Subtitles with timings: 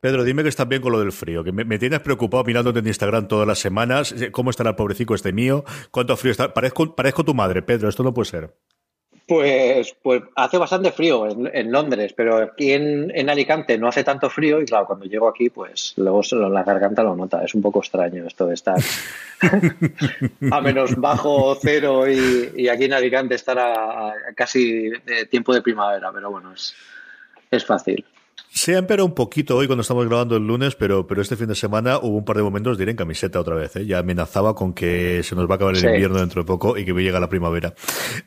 [0.00, 2.86] Pedro, dime que estás bien con lo del frío, que me, tienes preocupado mirándote en
[2.86, 4.14] Instagram todas las semanas.
[4.32, 5.62] ¿Cómo estará el pobrecito este mío?
[5.90, 6.54] ¿Cuánto frío está?
[6.54, 8.54] Parezco, parezco tu madre, Pedro, esto no puede ser.
[9.28, 14.60] Pues, pues hace bastante frío en, Londres, pero aquí en, Alicante no hace tanto frío
[14.60, 17.44] y claro, cuando llego aquí, pues luego la garganta lo nota.
[17.44, 18.76] Es un poco extraño esto de estar
[20.50, 24.90] a menos bajo cero y, aquí en Alicante estar a, casi
[25.30, 26.74] tiempo de primavera, pero bueno, es,
[27.50, 28.04] es fácil.
[28.52, 31.46] Se ha empeorado un poquito hoy cuando estamos grabando el lunes, pero, pero este fin
[31.46, 33.76] de semana hubo un par de momentos de ir en camiseta otra vez.
[33.76, 33.86] ¿eh?
[33.86, 36.84] Ya amenazaba con que se nos va a acabar el invierno dentro de poco y
[36.84, 37.74] que llega la primavera.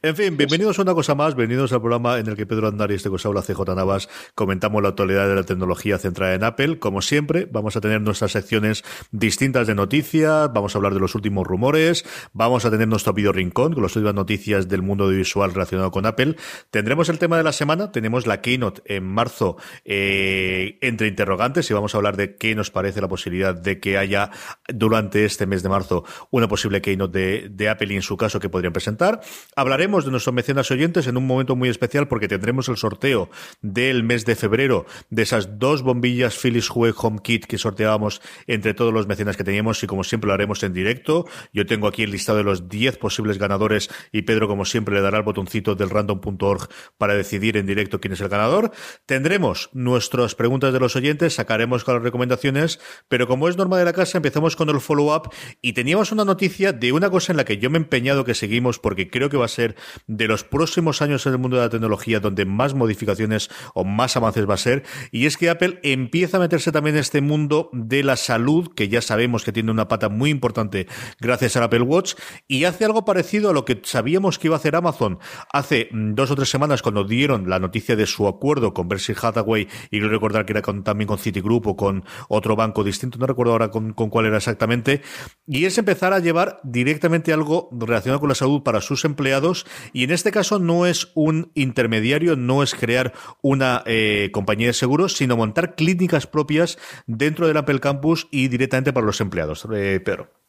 [0.02, 2.92] En fin, bienvenidos a una cosa más, bienvenidos al programa en el que Pedro Andar
[2.92, 6.80] y este cosa habla CJ Navas comentamos la actualidad de la tecnología centrada en Apple.
[6.80, 11.16] Como siempre, vamos a tener nuestras secciones distintas de noticias, vamos a hablar de los
[11.16, 15.54] últimos rumores, vamos a tener nuestro video rincón con las últimas noticias del mundo visual
[15.54, 16.38] relacionado con Apple.
[16.72, 19.58] Tendremos el tema de la semana, tenemos la keynote en marzo.
[19.84, 23.80] Eh, eh, entre interrogantes y vamos a hablar de qué nos parece la posibilidad de
[23.80, 24.30] que haya
[24.68, 28.48] durante este mes de marzo una posible keynote de, Apple y en su caso que
[28.48, 29.22] podrían presentar.
[29.56, 33.32] Hablaremos de nuestros mecenas oyentes en un momento muy especial porque tendremos el sorteo
[33.64, 38.76] del mes de febrero de esas dos bombillas Philips Hue Home Kit que sorteábamos entre
[38.76, 41.26] todos los mecenas que teníamos y como siempre lo haremos en directo.
[41.54, 45.02] Yo tengo aquí el listado de los 10 posibles ganadores y Pedro como siempre le
[45.02, 48.72] dará el botoncito del random.org para decidir en directo quién es el ganador.
[49.08, 53.78] Tendremos nuestro nuestras preguntas de los oyentes, sacaremos con las recomendaciones, pero como es norma
[53.78, 55.30] de la casa, empezamos con el follow-up.
[55.62, 58.36] Y teníamos una noticia de una cosa en la que yo me he empeñado que
[58.36, 59.76] seguimos porque creo que va a ser
[60.08, 64.18] de los próximos años en el mundo de la tecnología donde más modificaciones o más
[64.18, 67.70] avances va a ser, y es que Apple empieza a meterse también en este mundo
[67.72, 70.88] de la salud, que ya sabemos que tiene una pata muy importante
[71.20, 72.16] gracias al Apple Watch,
[72.48, 75.20] y hace algo parecido a lo que sabíamos que iba a hacer Amazon.
[75.52, 79.20] Hace mm, dos o tres semanas cuando dieron la noticia de su acuerdo con Berkshire
[79.22, 83.28] Hathaway y quiero recordar que era también con Citigroup o con otro banco distinto, no
[83.28, 85.04] recuerdo ahora con, cuál era exactamente,
[85.46, 90.04] y es empezar a llevar directamente algo relacionado con la salud para sus empleados, y
[90.04, 95.14] en este caso no es un intermediario, no es crear una eh, compañía de seguros,
[95.14, 99.68] sino montar clínicas propias dentro del Apple Campus y directamente para los empleados.
[99.72, 100.43] Eh, Pedro.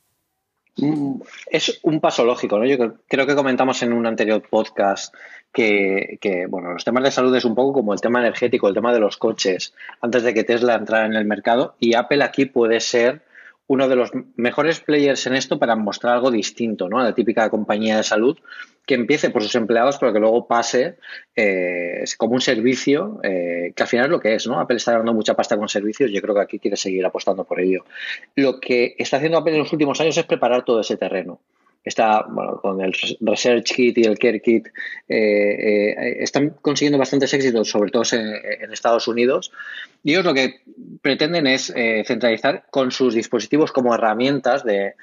[1.51, 2.67] Es un paso lógico, ¿no?
[2.67, 5.15] Yo creo que comentamos en un anterior podcast
[5.53, 8.93] que, bueno, los temas de salud es un poco como el tema energético, el tema
[8.93, 12.81] de los coches, antes de que Tesla entrara en el mercado, y Apple aquí puede
[12.81, 13.23] ser
[13.67, 16.99] uno de los mejores players en esto para mostrar algo distinto, ¿no?
[16.99, 18.37] A la típica compañía de salud
[18.87, 20.97] que empiece por sus empleados, pero que luego pase
[21.35, 24.61] eh, como un servicio, eh, que al final es lo que es, ¿no?
[24.61, 27.61] Apple está dando mucha pasta con servicios, yo creo que aquí quiere seguir apostando por
[27.61, 27.85] ello.
[28.35, 31.41] Lo que está haciendo Apple en los últimos años es preparar todo ese terreno
[31.85, 34.69] está, bueno, con el Research Kit y el Care Kit,
[35.09, 39.53] eh, eh, están consiguiendo bastantes éxitos, sobre todo en, Estados Unidos.
[40.03, 40.63] Y ellos lo que
[41.03, 44.95] pretenden es eh, centralizar con sus dispositivos como herramientas de,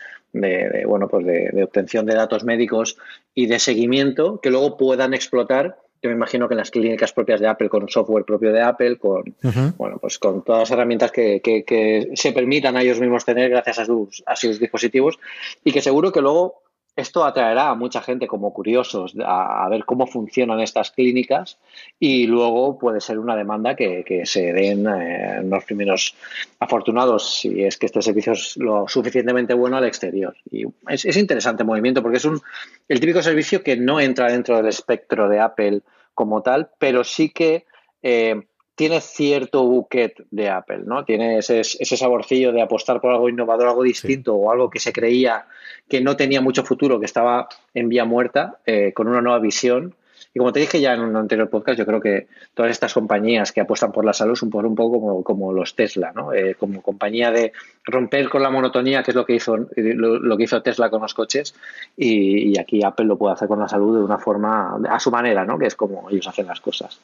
[0.86, 2.97] bueno, pues de, obtención de datos médicos
[3.34, 7.40] y de seguimiento que luego puedan explotar yo me imagino que en las clínicas propias
[7.40, 9.36] de Apple, con software propio de Apple, con
[9.78, 13.78] bueno, pues con todas las herramientas que, que, se permitan a ellos mismos tener gracias
[13.78, 15.20] a sus, a sus dispositivos,
[15.64, 16.64] y que seguro que luego
[16.96, 21.58] esto atraerá a mucha gente como curiosos a, ver cómo funcionan estas clínicas
[21.99, 26.16] y luego puede ser una demanda que, se den eh, los primeros
[26.59, 30.35] afortunados si es que este servicio es lo suficientemente bueno al exterior.
[30.52, 32.41] Y es, interesante el movimiento porque es un,
[32.88, 35.82] el típico servicio que no entra dentro del espectro de Apple
[36.14, 37.66] como tal, pero sí que
[38.03, 38.41] eh,
[38.81, 41.05] tiene cierto buquet de Apple, ¿no?
[41.05, 44.91] Tiene ese, ese saborcillo de apostar por algo innovador, algo distinto o algo que se
[44.91, 45.45] creía
[45.87, 49.93] que no tenía mucho futuro, que estaba en vía muerta, eh, con una nueva visión
[50.33, 52.25] Y como te dije ya en un anterior podcast, yo creo que
[52.55, 56.11] todas estas compañías que apuestan por la salud son un poco como, como los Tesla,
[56.16, 56.33] ¿no?
[56.33, 60.43] Eh, como compañía de romper con la monotonía, que es lo que hizo, lo, que
[60.45, 61.53] hizo Tesla con los coches,
[61.95, 65.11] y, y, aquí Apple lo puede hacer con la salud de una forma, a su
[65.11, 65.59] manera, ¿no?
[65.59, 66.99] Que es como ellos hacen las cosas.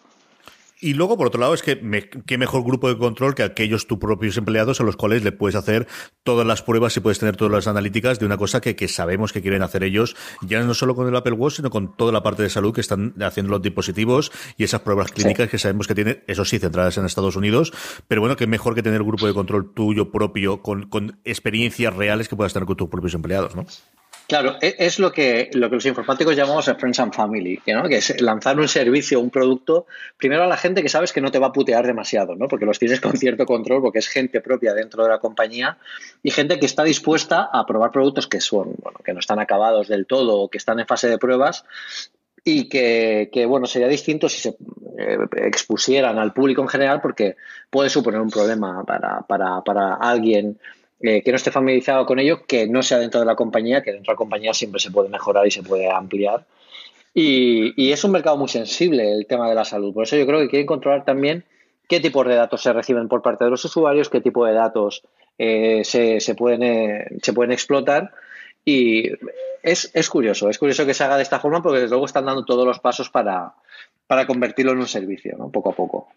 [0.80, 1.80] Y luego, por otro lado, es que
[2.28, 5.56] qué mejor grupo de control que aquellos tus propios empleados a los cuales le puedes
[5.56, 5.88] hacer
[6.24, 9.34] todas las pruebas y puedes tener todas las analíticas de una cosa que, que sabemos
[9.34, 12.22] que quieren hacer ellos, ya no solo con el Apple Watch, sino con toda la
[12.22, 15.96] parte de salud que están haciendo los dispositivos y esas pruebas clínicas que sabemos que
[15.96, 17.74] tienen, eso sí, centradas en Estados Unidos.
[18.08, 21.96] Pero bueno, qué mejor que tener un grupo de control tuyo propio con, con experiencias
[21.96, 23.66] reales que puedas tener con tus propios empleados, ¿no?
[24.28, 27.88] Claro, e, es lo que, lo que los informáticos llamamos el Friends and Family, ¿no?
[27.88, 29.88] que es lanzar un servicio, un producto,
[30.18, 32.50] primero a la gente que sabes que no te va a putear demasiado, ¿no?
[32.50, 35.78] porque los tienes con cierto control, porque es gente propia dentro de la compañía
[36.22, 39.88] y gente que está dispuesta a probar productos que son, bueno, que no están acabados
[39.88, 41.66] del todo o que están en fase de pruebas
[42.44, 44.58] y que, que, bueno, sería distinto si se
[44.98, 47.38] eh, expusieran al público en general porque
[47.70, 50.60] puede suponer un problema para, para, para alguien
[51.00, 53.92] eh, que no esté familiarizado con ello, que no sea dentro de la compañía, que
[53.92, 56.46] dentro de la compañía siempre se puede mejorar y se puede ampliar.
[57.14, 59.94] Y, es un mercado muy sensible el tema de la salud.
[59.94, 61.46] Por eso yo creo que quieren controlar también
[61.88, 65.04] qué tipos de datos se reciben por parte de los usuarios, qué tipo de datos
[65.38, 68.12] eh, se, se, pueden, eh, se pueden explotar.
[68.66, 69.10] Y
[69.64, 72.26] es, es, curioso, es curioso que se haga de esta forma porque desde luego están
[72.26, 73.54] dando todos los pasos para,
[74.06, 75.50] para convertirlo en un servicio, ¿no?
[75.50, 76.10] poco a poco.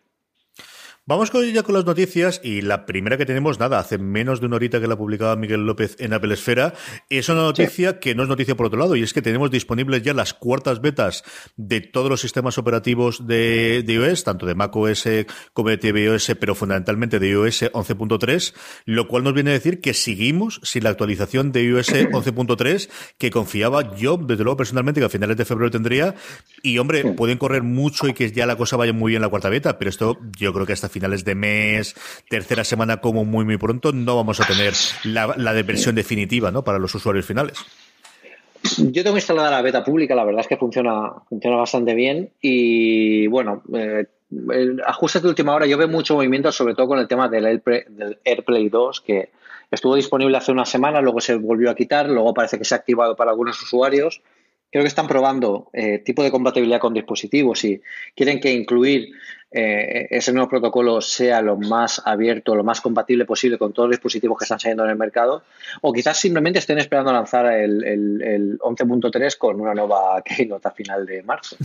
[1.11, 4.47] Vamos con ya con las noticias y la primera que tenemos, nada, hace menos de
[4.47, 6.73] una horita que la publicaba Miguel López en Apple Esfera,
[7.09, 10.03] es una noticia que no es noticia por otro lado y es que tenemos disponibles
[10.03, 11.25] ya las cuartas betas
[11.57, 15.09] de todos los sistemas operativos de, iOS, tanto de macOS
[15.53, 18.55] como de tvOS, pero fundamentalmente de iOS 11.3,
[18.85, 23.33] lo cual nos viene a decir que seguimos sin la actualización de iOS 11.3 que
[23.33, 26.15] confiaba yo, desde luego personalmente, que a finales de febrero tendría.
[26.63, 29.49] Y hombre, pueden correr mucho y que ya la cosa vaya muy bien la cuarta
[29.49, 31.95] beta, pero esto yo creo que hasta finales de mes,
[32.29, 34.75] tercera semana como muy muy pronto, no vamos a tener
[35.05, 36.63] la, versión definitiva ¿no?
[36.63, 37.59] para los usuarios finales.
[38.77, 43.27] Yo tengo instalada la beta pública, la verdad es que funciona, funciona bastante bien y
[43.29, 44.07] bueno, eh,
[44.87, 47.85] ajustes de última hora, yo veo mucho movimiento sobre todo con el tema del AirPlay,
[47.89, 49.31] del AirPlay 2 que
[49.71, 52.79] estuvo disponible hace una semana, luego se volvió a quitar, luego parece que se ha
[52.79, 54.21] activado para algunos usuarios.
[54.71, 57.81] Creo que están probando eh, tipo de compatibilidad con dispositivos y
[58.15, 59.13] quieren que incluir
[59.53, 63.97] eh, ese nuevo protocolo sea lo más abierto, lo más compatible posible con todos los
[63.97, 65.43] dispositivos que están saliendo en el mercado,
[65.81, 71.05] o quizás simplemente estén esperando lanzar el, el 11.3 con una nueva keynote a final
[71.07, 71.57] de marzo.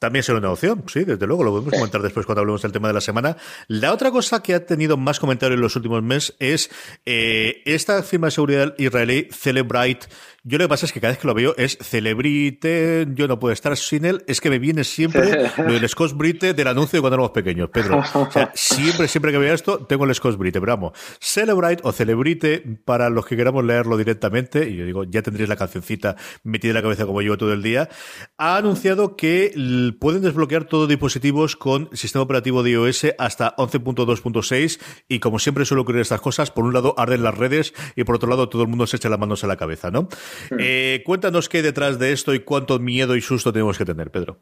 [0.00, 2.88] También será una opción, sí, desde luego, lo podemos comentar después cuando hablemos del tema
[2.88, 3.36] de la semana.
[3.68, 6.70] La otra cosa que ha tenido más comentarios en los últimos meses es
[7.04, 10.06] eh, esta firma de seguridad israelí Celebrite
[10.42, 13.38] yo lo que pasa es que cada vez que lo veo es celebrite, yo no
[13.38, 16.96] puedo estar sin él, es que me viene siempre lo del Scotch Brite del anuncio
[16.96, 18.02] de cuando éramos pequeños, Pedro.
[18.14, 21.92] O sea, siempre, siempre que veo esto, tengo el Scotch Brite, pero vamos, Celebrite o
[21.92, 26.70] Celebrite, para los que queramos leerlo directamente, y yo digo, ya tendréis la cancioncita metida
[26.70, 27.90] en la cabeza como yo todo el día,
[28.38, 29.52] ha anunciado que
[29.92, 35.82] pueden desbloquear todos dispositivos con sistema operativo de iOS hasta 11.2.6 y como siempre suele
[35.82, 38.68] ocurrir estas cosas, por un lado arden las redes y por otro lado todo el
[38.68, 40.08] mundo se echa las manos a la cabeza, ¿no?
[40.50, 40.56] Hmm.
[40.58, 44.10] Eh, cuéntanos qué hay detrás de esto y cuánto miedo y susto tenemos que tener,
[44.10, 44.38] Pedro.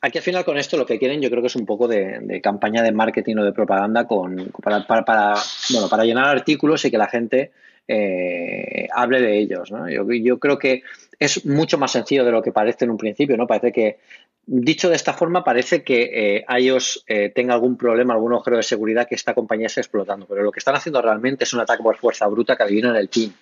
[0.00, 2.40] Aquí al final con esto lo que quieren yo creo que es un poco de,
[2.42, 5.34] campaña de marketing o de propaganda con, para, para,
[5.70, 7.52] bueno, para llenar artículos y que la gente
[7.86, 9.72] eh, hable de ellos.
[10.22, 10.82] Yo, creo que
[11.24, 13.36] es mucho más sencillo de lo que parece en un principio.
[13.36, 13.46] ¿no?
[13.46, 13.98] Parece que,
[14.44, 18.64] dicho de esta forma, parece que eh, iOS eh, tenga algún problema, algún agujero de
[18.64, 20.26] seguridad que esta compañía esté explotando.
[20.26, 23.08] Pero lo que están haciendo realmente es un ataque por fuerza bruta que adivinan el
[23.08, 23.32] PIN.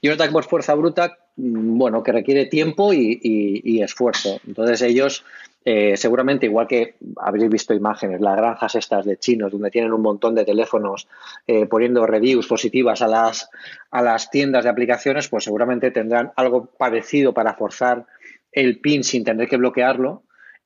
[0.00, 4.40] Y un ataque por fuerza bruta, mm, bueno, que requiere tiempo y, esfuerzo.
[4.46, 5.24] Entonces ellos,
[5.64, 10.02] eh, seguramente, igual que habréis visto imágenes, las granjas estas de chinos, donde tienen un
[10.02, 11.08] montón de teléfonos
[11.46, 13.50] eh, poniendo reviews positivas a las,
[13.90, 18.06] a las tiendas de aplicaciones, pues seguramente tendrán algo parecido para forzar
[18.52, 20.22] el pin sin tener que bloquearlo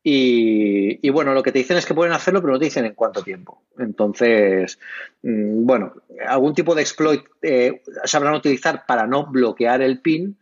[0.06, 2.92] y, bueno, lo que te dicen es que pueden hacerlo, pero no te dicen en
[2.92, 3.62] cuánto tiempo.
[3.78, 4.78] Entonces,
[5.22, 5.94] mm, bueno,
[6.28, 10.36] algún tipo de exploit eh, sabrán utilizar para no bloquear el PIN,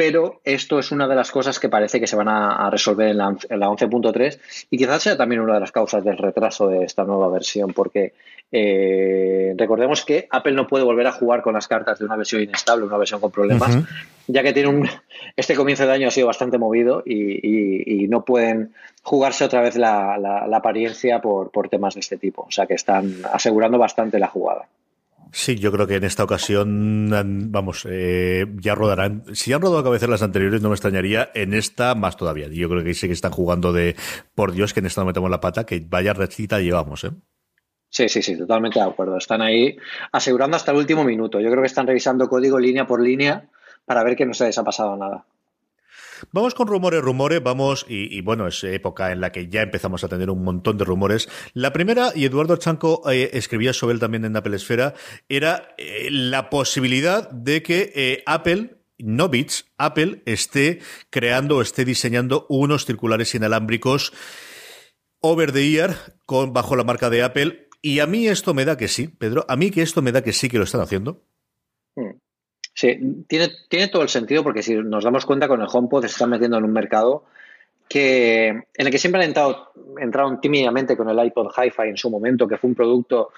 [0.00, 3.18] pero esto es una de las cosas que parece que se van a, resolver en
[3.18, 4.40] la, en la 11.3
[4.70, 8.14] y quizás sea también una de las causas del retraso de esta nueva versión, porque
[8.50, 12.40] eh, recordemos que Apple no puede volver a jugar con las cartas de una versión
[12.40, 13.76] inestable, una versión con problemas,
[14.26, 14.88] ya que tiene un,
[15.36, 20.14] este comienzo de año ha sido bastante movido y, no pueden jugarse otra vez la,
[20.50, 22.46] apariencia por, por, temas de este tipo.
[22.48, 24.66] O sea que están asegurando bastante la jugada.
[25.32, 27.08] Sí, yo creo que en esta ocasión,
[27.52, 29.24] vamos, eh, ya rodarán.
[29.32, 31.30] Si han rodado las anteriores, no me extrañaría.
[31.34, 32.48] En esta, más todavía.
[32.48, 33.96] Yo creo que sí que están jugando de,
[34.34, 37.10] por Dios, que en esta no metemos la pata, que vaya recita llevamos, ¿eh?
[37.88, 39.16] Sí, sí, sí, totalmente de acuerdo.
[39.16, 39.76] Están ahí
[40.12, 41.40] asegurando hasta el último minuto.
[41.40, 43.48] Yo creo que están revisando código línea por línea
[43.84, 45.26] para ver que no se les ha pasado nada.
[46.32, 50.08] Vamos con rumores, rumores, vamos, y, bueno, es época en la que ya empezamos a
[50.08, 51.28] tener un montón de rumores.
[51.54, 54.94] La primera, y Eduardo Chanco eh, escribía sobre él también en Apple Esfera,
[55.28, 61.84] era eh, la posibilidad de que eh, Apple no Beats, Apple esté creando o esté
[61.84, 64.12] diseñando unos circulares inalámbricos
[65.20, 65.96] over the ear
[66.26, 67.68] con, bajo la marca de Apple.
[67.82, 70.22] Y a mí esto me da que sí, Pedro, a mí que esto me da
[70.22, 71.24] que sí que lo están haciendo.
[71.96, 72.19] Hmm.
[72.80, 76.06] Sí, tiene, tiene todo el sentido porque si nos damos cuenta con el HomePod se
[76.06, 77.24] están metiendo en un mercado
[77.86, 82.08] que, en el que siempre han entrado, entraron tímidamente con el iPod Hi-Fi en su
[82.08, 83.32] momento, que fue un producto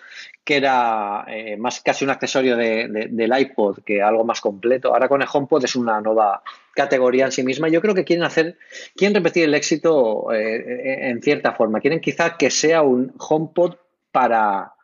[0.45, 4.93] que era eh, más casi un accesorio del iPod que algo más completo.
[4.93, 6.41] Ahora con el HomePod es una nueva
[6.73, 7.69] categoría en sí misma.
[7.69, 8.59] Yo creo que quieren hacer,
[8.95, 11.81] quieren repetir el éxito eh, en cierta forma.
[11.81, 13.75] Quieren quizá que sea un HomePod
[14.13, 14.75] para,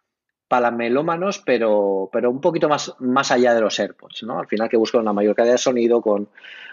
[0.49, 4.39] para melómanos, pero, pero un poquito más, más allá de los AirPods, ¿no?
[4.39, 6.29] Al final que buscan una mayor calidad de sonido con,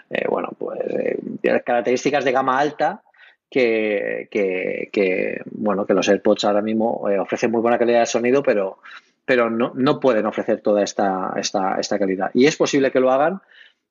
[0.08, 3.02] eh, bueno, pues eh, características de gama alta
[3.50, 8.42] que, que, bueno, que los AirPods ahora mismo eh, ofrecen muy buena calidad de sonido,
[8.42, 8.78] pero,
[9.26, 12.30] pero no, no pueden ofrecer toda esta, esta, esta calidad.
[12.32, 13.42] Y es posible que lo hagan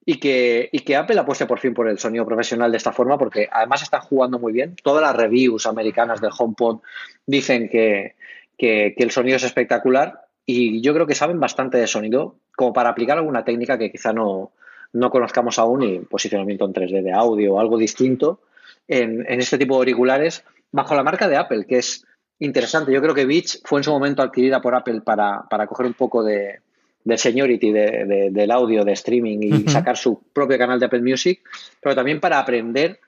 [0.03, 3.19] y que, y que Apple apueste por fin por el sonido profesional de esta forma,
[3.19, 4.75] porque además están jugando muy bien.
[4.83, 6.79] Todas las reviews americanas del HomePod
[7.25, 8.15] dicen que,
[8.57, 12.89] que, el sonido es espectacular y yo creo que saben bastante de sonido como para
[12.89, 14.51] aplicar alguna técnica que quizá no,
[14.93, 18.41] no conozcamos aún y posicionamiento en 3D de audio o algo distinto
[18.87, 22.05] en, este tipo de auriculares bajo la marca de Apple, que es
[22.39, 22.93] interesante.
[22.93, 25.93] Yo creo que Beats fue en su momento adquirida por Apple para, para coger un
[25.93, 26.59] poco de,
[27.05, 31.41] de seniority del audio, de streaming y sacar su propio canal de Apple Music,
[31.79, 32.99] pero también para aprender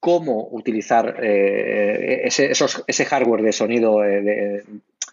[0.00, 4.64] cómo utilizar eh, ese, ese, hardware de sonido eh,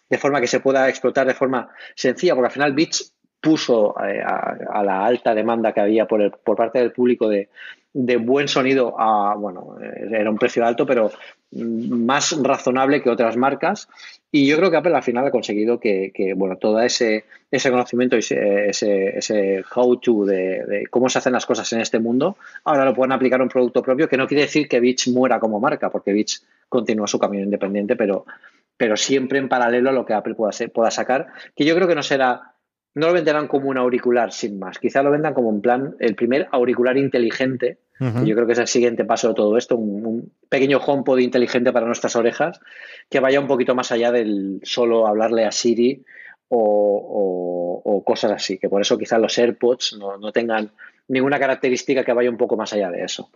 [0.09, 4.21] de, forma que se pueda explotar de forma sencilla, porque al final Beats puso eh,
[4.23, 7.49] a, la alta demanda que había por, el, por parte del público de,
[7.93, 11.09] buen sonido a, bueno, era un precio alto, pero
[11.51, 13.87] más razonable que otras marcas.
[14.31, 17.23] Y yo creo que Apple al final ha conseguido que, bueno, todo ese,
[17.71, 22.93] conocimiento y ese, how-to de, cómo se hacen las cosas en este mundo, ahora lo
[22.93, 25.89] pueden aplicar a un producto propio, que no quiere decir que Beats muera como marca,
[25.89, 28.25] porque Beats continúa su camino independiente, pero,
[28.95, 32.53] siempre en paralelo a lo que Apple pueda sacar, que yo creo que no será
[32.95, 36.15] no lo venderán como un auricular sin más, quizá lo vendan como en plan el
[36.15, 40.77] primer auricular inteligente yo creo que es el siguiente paso de todo esto, un, pequeño
[40.77, 42.59] HomePod inteligente para nuestras orejas
[43.09, 46.03] que vaya un poquito más allá del solo hablarle a Siri
[46.49, 50.71] o, cosas así, que por eso quizás los AirPods no tengan
[51.07, 53.29] ninguna característica que vaya un poco más allá de eso.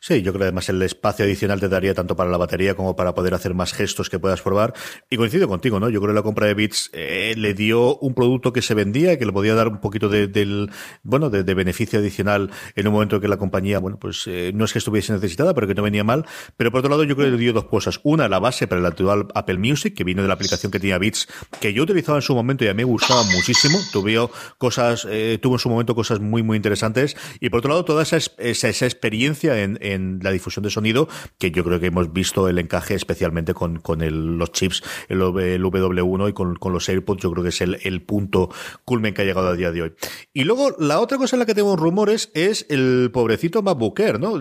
[0.00, 3.14] Sí, yo creo además el espacio adicional te daría tanto para la batería como para
[3.14, 4.74] poder hacer más gestos que puedas probar.
[5.10, 5.90] Y coincido contigo, ¿no?
[5.90, 9.12] Yo creo que la compra de Bits eh, le dio un producto que se vendía
[9.12, 10.70] y que le podía dar un poquito de, del,
[11.02, 14.64] bueno, de, beneficio adicional en un momento en que la compañía, bueno, pues eh, no
[14.64, 16.24] es que estuviese necesitada, pero que no venía mal.
[16.56, 17.98] Pero por otro lado, yo creo que le dio dos cosas.
[18.04, 20.98] Una, la base para el actual Apple Music, que vino de la aplicación que tenía
[20.98, 21.26] Bits,
[21.60, 23.78] que yo utilizaba en su momento y a mí me gustaba muchísimo.
[23.92, 24.16] Tuve
[24.58, 27.16] cosas, eh, tuvo en su momento cosas muy, muy interesantes.
[27.40, 29.87] Y por otro lado, toda esa, esa, esa experiencia en en
[30.22, 33.98] la difusión de sonido, que yo creo que hemos visto el encaje especialmente con, con
[34.38, 38.50] los chips, el, W1 y con, los AirPods, yo creo que es el, punto
[38.84, 39.92] culmen que ha llegado a día de hoy.
[40.32, 44.20] Y luego, la otra cosa en la que tenemos rumores es el pobrecito MacBook Air,
[44.20, 44.38] ¿no?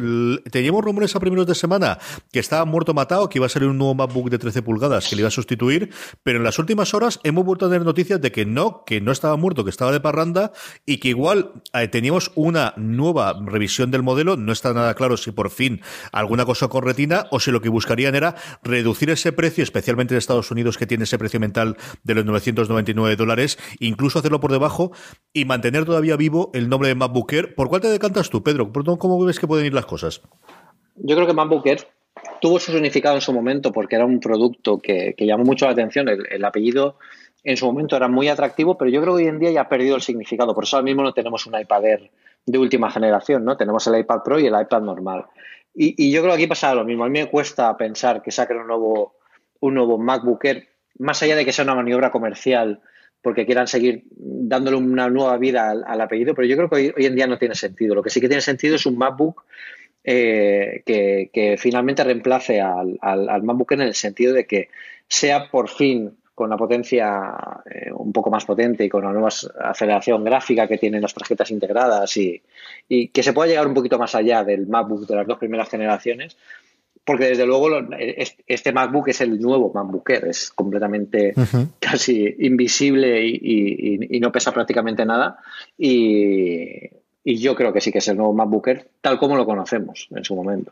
[0.51, 1.97] teníamos rumores a primeros de semana
[2.31, 5.15] que estaba muerto matado, que iba a salir un nuevo MacBook de 13 pulgadas que
[5.15, 5.91] le iba a sustituir,
[6.23, 9.11] pero en las últimas horas hemos vuelto a tener noticias de que no, que no
[9.11, 10.51] estaba muerto, que estaba de parranda
[10.85, 15.31] y que igual eh, teníamos una nueva revisión del modelo, no está nada claro si
[15.37, 19.63] por fin alguna cosa con retina o si lo que buscarían era reducir ese precio,
[19.63, 24.39] especialmente en Estados Unidos que tiene ese precio mental de los 999 dólares, incluso hacerlo
[24.39, 24.91] por debajo
[25.31, 27.55] y mantener todavía vivo el nombre de MacBook Air.
[27.55, 28.71] ¿Por cuál te decantas tú, Pedro?
[28.97, 30.21] ¿Cómo ves que pueden ir las cosas?
[30.95, 31.87] Yo creo que MacBook Air
[32.41, 36.09] tuvo su significado en su momento porque era un producto que, llamó mucho la atención.
[36.09, 36.97] El, apellido
[37.43, 39.69] en su momento era muy atractivo, pero yo creo que hoy en día ya ha
[39.69, 40.55] perdido el significado.
[40.55, 42.11] Por eso ahora mismo no tenemos un iPad Air
[42.47, 43.57] de última generación, ¿no?
[43.57, 45.25] Tenemos el iPad Pro y el iPad normal.
[45.75, 47.03] Y, yo creo que aquí pasa lo mismo.
[47.03, 49.17] A mí me cuesta pensar que saquen un nuevo,
[49.59, 50.43] un nuevo MacBook
[50.97, 52.81] más allá de que sea una maniobra comercial,
[53.21, 57.15] porque quieran seguir dándole una nueva vida al, apellido, pero yo creo que hoy, en
[57.15, 57.93] día no tiene sentido.
[57.93, 59.43] Lo que sí que tiene sentido es un MacBook
[60.03, 64.69] eh, que, finalmente reemplace al, al, MacBook en el sentido de que
[65.07, 69.29] sea por fin con la potencia eh, un poco más potente y con la nueva
[69.59, 72.39] aceleración gráfica que tienen las tarjetas integradas y,
[72.87, 76.37] que se pueda llegar un poquito más allá del MacBook de las dos primeras generaciones,
[77.03, 77.69] porque desde luego
[78.45, 81.33] este MacBook es el nuevo MacBook Air, es completamente
[81.79, 85.39] casi invisible y, no pesa prácticamente nada.
[85.75, 86.69] Y,
[87.23, 90.07] y yo creo que sí que es el nuevo MacBook Air, tal como lo conocemos
[90.11, 90.71] en su momento.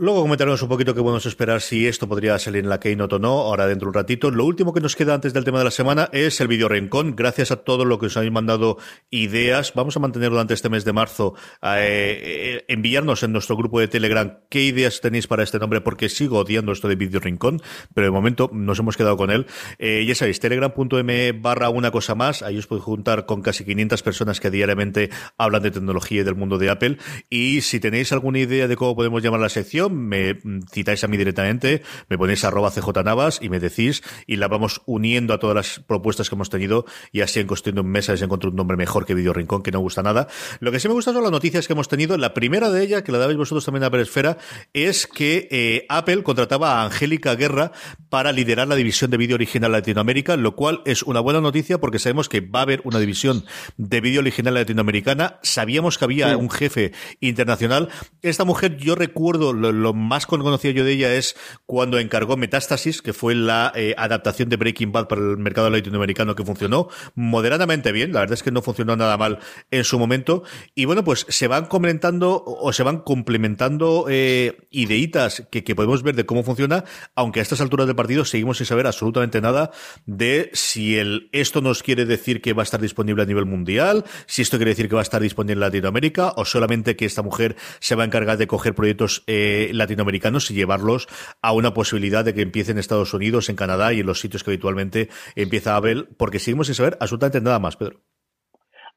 [0.00, 3.18] Luego comentaremos un poquito qué podemos esperar si esto podría salir en la Keynote o
[3.18, 4.30] no, ahora dentro de un ratito.
[4.30, 7.16] Lo último que nos queda antes del tema de la semana es el video rincón.
[7.16, 8.78] Gracias a todos los que os habéis mandado
[9.10, 9.72] ideas.
[9.74, 11.34] Vamos a mantenerlo durante este mes de marzo.
[11.64, 16.08] Eh, eh, enviarnos en nuestro grupo de Telegram qué ideas tenéis para este nombre, porque
[16.08, 17.60] sigo odiando esto de video rincón,
[17.92, 19.46] pero de momento nos hemos quedado con él.
[19.80, 22.42] Eh, ya sabéis, telegram.me barra una cosa más.
[22.42, 26.36] Ahí os podéis juntar con casi 500 personas que diariamente hablan de tecnología y del
[26.36, 26.98] mundo de Apple.
[27.28, 30.38] Y si tenéis alguna idea de cómo podemos llamar la sección, me
[30.72, 35.34] citáis a mí directamente, me ponéis arroba cjnavas y me decís y la vamos uniendo
[35.34, 38.24] a todas las propuestas que hemos tenido y así en cuestión de un mes se
[38.24, 40.28] encontrado un nombre mejor que Video Rincón, que no gusta nada.
[40.60, 42.16] Lo que sí me gusta son las noticias que hemos tenido.
[42.16, 44.38] La primera de ellas, que la dabais vosotros también a Peresfera,
[44.72, 47.72] es que eh, Apple contrataba a Angélica Guerra
[48.08, 51.98] para liderar la división de vídeo original Latinoamérica, lo cual es una buena noticia porque
[51.98, 53.44] sabemos que va a haber una división
[53.76, 55.38] de vídeo original latinoamericana.
[55.42, 57.88] Sabíamos que había un jefe internacional.
[58.22, 63.02] Esta mujer, yo recuerdo lo, lo más conocido yo de ella es cuando encargó Metástasis,
[63.02, 67.92] que fue la eh, adaptación de Breaking Bad para el mercado latinoamericano que funcionó moderadamente
[67.92, 68.12] bien.
[68.12, 69.38] La verdad es que no funcionó nada mal
[69.70, 70.42] en su momento.
[70.74, 76.16] Y bueno, pues se van comentando o se van complementando eh, ideitas que, podemos ver
[76.16, 79.70] de cómo funciona, aunque a estas alturas del partido seguimos sin saber absolutamente nada
[80.06, 84.04] de si el esto nos quiere decir que va a estar disponible a nivel mundial,
[84.26, 87.22] si esto quiere decir que va a estar disponible en Latinoamérica o solamente que esta
[87.22, 91.08] mujer se va a encargar de coger proyectos eh, latinoamericanos y llevarlos
[91.42, 94.44] a una posibilidad de que empiece en Estados Unidos, en Canadá y en los sitios
[94.44, 98.00] que habitualmente empieza a ver, porque seguimos sin saber absolutamente nada más, Pedro.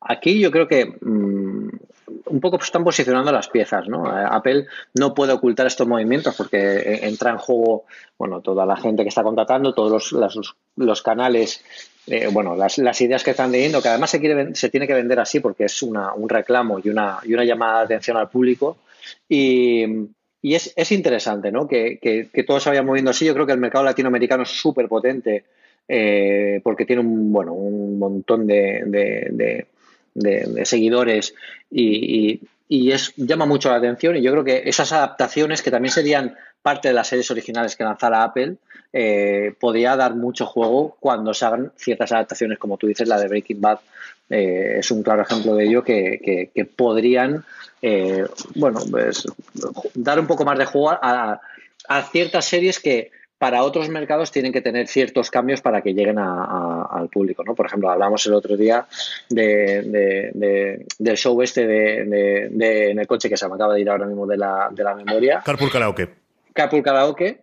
[0.01, 1.69] Aquí yo creo que mm,
[2.25, 4.05] un poco están posicionando las piezas, ¿no?
[4.07, 7.85] Eh, Apple no puede ocultar estos movimientos porque eh, entra en juego,
[8.17, 11.63] bueno, toda la gente que está contratando, todos los, los, canales,
[12.07, 14.93] eh, bueno, las, las, ideas que están teniendo, que además se, quiere, se tiene que
[14.95, 18.29] vender así porque es una, un reclamo y una, y una llamada de atención al
[18.29, 18.77] público.
[19.29, 19.85] Y,
[20.41, 21.67] y es, es interesante, ¿no?
[21.67, 23.25] Que, que, se vaya moviendo así.
[23.25, 25.43] Yo creo que el mercado latinoamericano es súper potente
[25.87, 29.65] eh, porque tiene un, bueno, un montón de, de,
[30.13, 31.35] de, seguidores
[31.69, 34.17] y, y, es, llama mucho la atención.
[34.17, 37.83] Y yo creo que esas adaptaciones, que también serían parte de las series originales que
[37.83, 38.55] lanzara Apple,
[38.93, 43.27] eh, podría dar mucho juego cuando se hagan ciertas adaptaciones, como tú dices, la de
[43.27, 43.79] Breaking Bad.
[44.31, 47.43] Eh, es un claro ejemplo de ello que, que podrían
[47.81, 49.25] eh, bueno, pues
[49.95, 51.39] dar un poco más de juego a,
[52.11, 57.09] ciertas series que para otros mercados tienen que tener ciertos cambios para que lleguen al
[57.09, 57.55] público, ¿no?
[57.55, 58.85] Por ejemplo, hablamos el otro día
[59.29, 64.05] de, del show este de, en el coche que se me acaba de ir ahora
[64.05, 65.41] mismo de la, de la memoria.
[65.43, 66.07] Carpool Karaoke.
[66.53, 67.39] Carpool Karaoke,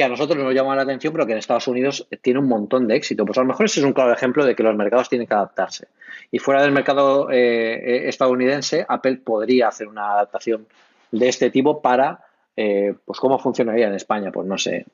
[0.00, 2.88] que a nosotros nos llama la atención, pero que en Estados Unidos tiene un montón
[2.88, 3.26] de éxito.
[3.26, 5.34] Pues a lo mejor ese es un claro ejemplo de que los mercados tienen que
[5.34, 5.88] adaptarse.
[6.30, 10.66] Y fuera del mercado eh, eh, estadounidense, Apple podría hacer una adaptación
[11.12, 12.18] de este tipo para,
[12.56, 14.86] eh, pues cómo funcionaría en España, pues no sé,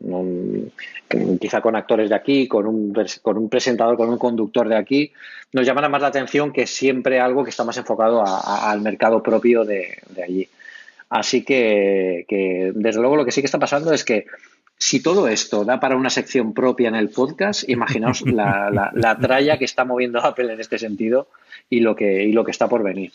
[1.40, 2.92] quizá con actores de aquí, con un,
[3.22, 5.12] con un presentador, con un conductor de aquí,
[5.52, 9.64] nos llamará más la atención que siempre algo que está más enfocado al mercado propio
[9.64, 10.48] de, allí.
[11.08, 12.24] Así que,
[12.74, 14.26] desde luego, lo que sí que está pasando es que
[14.78, 19.16] si todo esto da para una sección propia en el podcast, imaginaos la, la, la
[19.18, 21.28] tralla que está moviendo Apple en este sentido
[21.70, 23.12] y lo que, y lo que está por venir.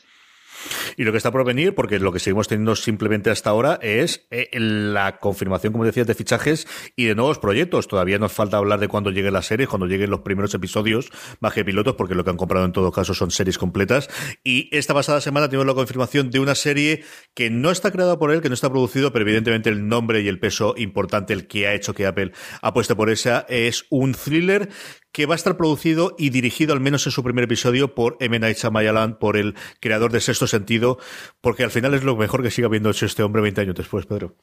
[0.97, 4.27] Y lo que está por venir, porque lo que seguimos teniendo simplemente hasta ahora es
[4.31, 7.87] eh, la confirmación, como decías, de fichajes y de nuevos proyectos.
[7.87, 11.65] Todavía nos falta hablar de cuando llegue la serie, cuando lleguen los primeros episodios, baje
[11.65, 14.09] pilotos, porque lo que han comprado en todo caso son series completas.
[14.43, 18.31] Y esta pasada semana tenemos la confirmación de una serie que no está creada por
[18.31, 21.67] él, que no está producido, pero evidentemente el nombre y el peso importante, el que
[21.67, 24.69] ha hecho que Apple apueste por esa, es un thriller
[25.11, 28.37] que va a estar producido y dirigido al menos en su primer episodio por M.
[28.39, 30.97] Night Shyamalan, por el creador de Sexto Sentido,
[31.41, 34.05] porque al final es lo mejor que siga habiendo hecho este hombre 20 años después,
[34.05, 34.35] Pedro.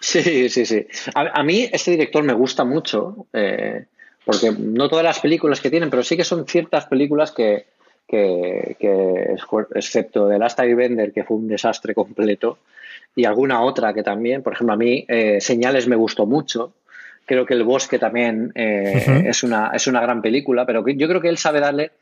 [0.00, 0.86] Sí, sí, sí.
[1.14, 3.84] A, mí este director me gusta mucho, eh,
[4.24, 7.66] porque no todas las películas que tienen, pero sí que son ciertas películas que,
[8.08, 8.76] que,
[9.74, 12.58] excepto The Last Bender, que fue un desastre completo,
[13.14, 16.72] y alguna otra que también, por ejemplo, a mí eh, Señales me gustó mucho,
[17.30, 21.20] Creo que El Bosque también eh, es, una, es una gran película, pero yo creo
[21.20, 21.92] que él sabe darle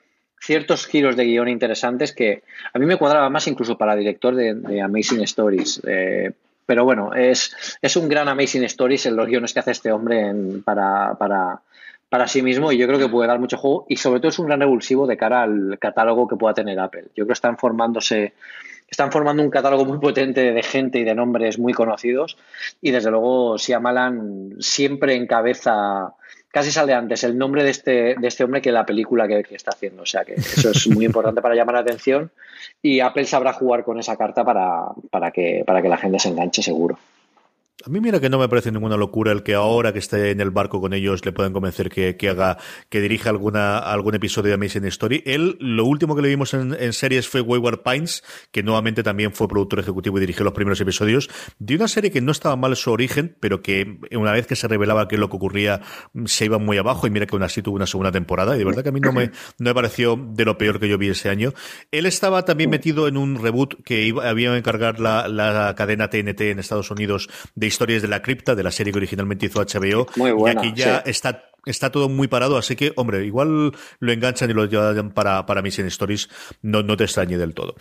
[0.40, 4.80] ciertos giros de guion interesantes que a mí me cuadraba más incluso para director de,
[4.80, 5.82] Amazing Stories.
[5.86, 6.32] Eh,
[6.64, 10.32] pero bueno, es, es un gran Amazing Stories en los guiones que hace este hombre
[10.64, 11.60] para, para,
[12.08, 14.38] para sí mismo y yo creo que puede dar mucho juego y sobre todo es
[14.38, 17.04] un gran revulsivo de cara al catálogo que pueda tener Apple.
[17.08, 18.32] Yo creo que están formándose
[18.88, 22.36] están formando un catálogo muy potente de gente y de nombres muy conocidos
[22.80, 26.14] y desde luego Siamalan siempre encabeza
[26.50, 29.54] casi sale antes el nombre de este, de este hombre que la película que, que,
[29.54, 30.02] está haciendo.
[30.02, 32.30] O sea que eso es muy importante para llamar la atención
[32.82, 36.28] y Apple sabrá jugar con esa carta para, para, que, para que la gente se
[36.28, 36.98] enganche seguro.
[37.86, 40.40] A mí mira que no me parece ninguna locura el que ahora que esté en
[40.40, 44.54] el barco con ellos le puedan convencer que, haga, que dirija alguna, algún episodio de
[44.54, 45.22] Amazing Story.
[45.24, 49.46] Él, lo último que le vimos en, series fue Wayward Pines, que nuevamente también fue
[49.46, 52.90] productor ejecutivo y dirigió los primeros episodios, de una serie que no estaba mal su
[52.90, 55.80] origen, pero que una vez que se revelaba qué es lo que ocurría,
[56.24, 58.64] se iba muy abajo y mira que aún así tuvo una segunda temporada y de
[58.64, 59.26] verdad que a mí no me,
[59.58, 61.54] no me pareció de lo peor que yo vi ese año.
[61.92, 66.10] Él estaba también metido en un reboot que iba, había a encargar la, la cadena
[66.10, 69.60] TNT en Estados Unidos de Historias de la Cripta, de la serie que originalmente hizo
[69.60, 70.06] HBO.
[70.16, 74.12] Muy buena, y aquí ya está está todo muy parado, así que, hombre, igual lo
[74.12, 76.28] enganchan y lo llevan para, para Mission Stories,
[76.62, 77.74] no, no te extrañe del todo.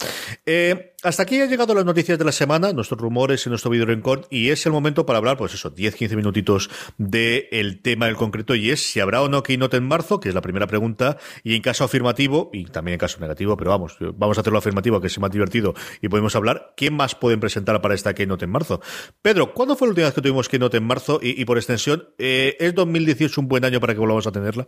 [0.46, 3.86] Eh, hasta aquí han llegado las noticias de la semana, nuestros rumores y nuestro video
[3.86, 8.56] rincón, y es el momento para hablar, pues eso, 10-15 minutitos del tema del concreto,
[8.56, 11.56] y es si habrá o no Keynote en marzo, que es la primera pregunta, y
[11.56, 15.08] en caso afirmativo, y también en caso negativo, pero vamos, vamos a hacerlo afirmativo, que
[15.08, 18.82] es más divertido, y podemos hablar, ¿quién más pueden presentar para esta Keynote en marzo?
[19.22, 21.20] Pedro, ¿cuándo fue la última vez que tuvimos Keynote en marzo?
[21.22, 24.68] Y, y por extensión, eh, ¿es 2018 un buen año para que volvamos a tenerla?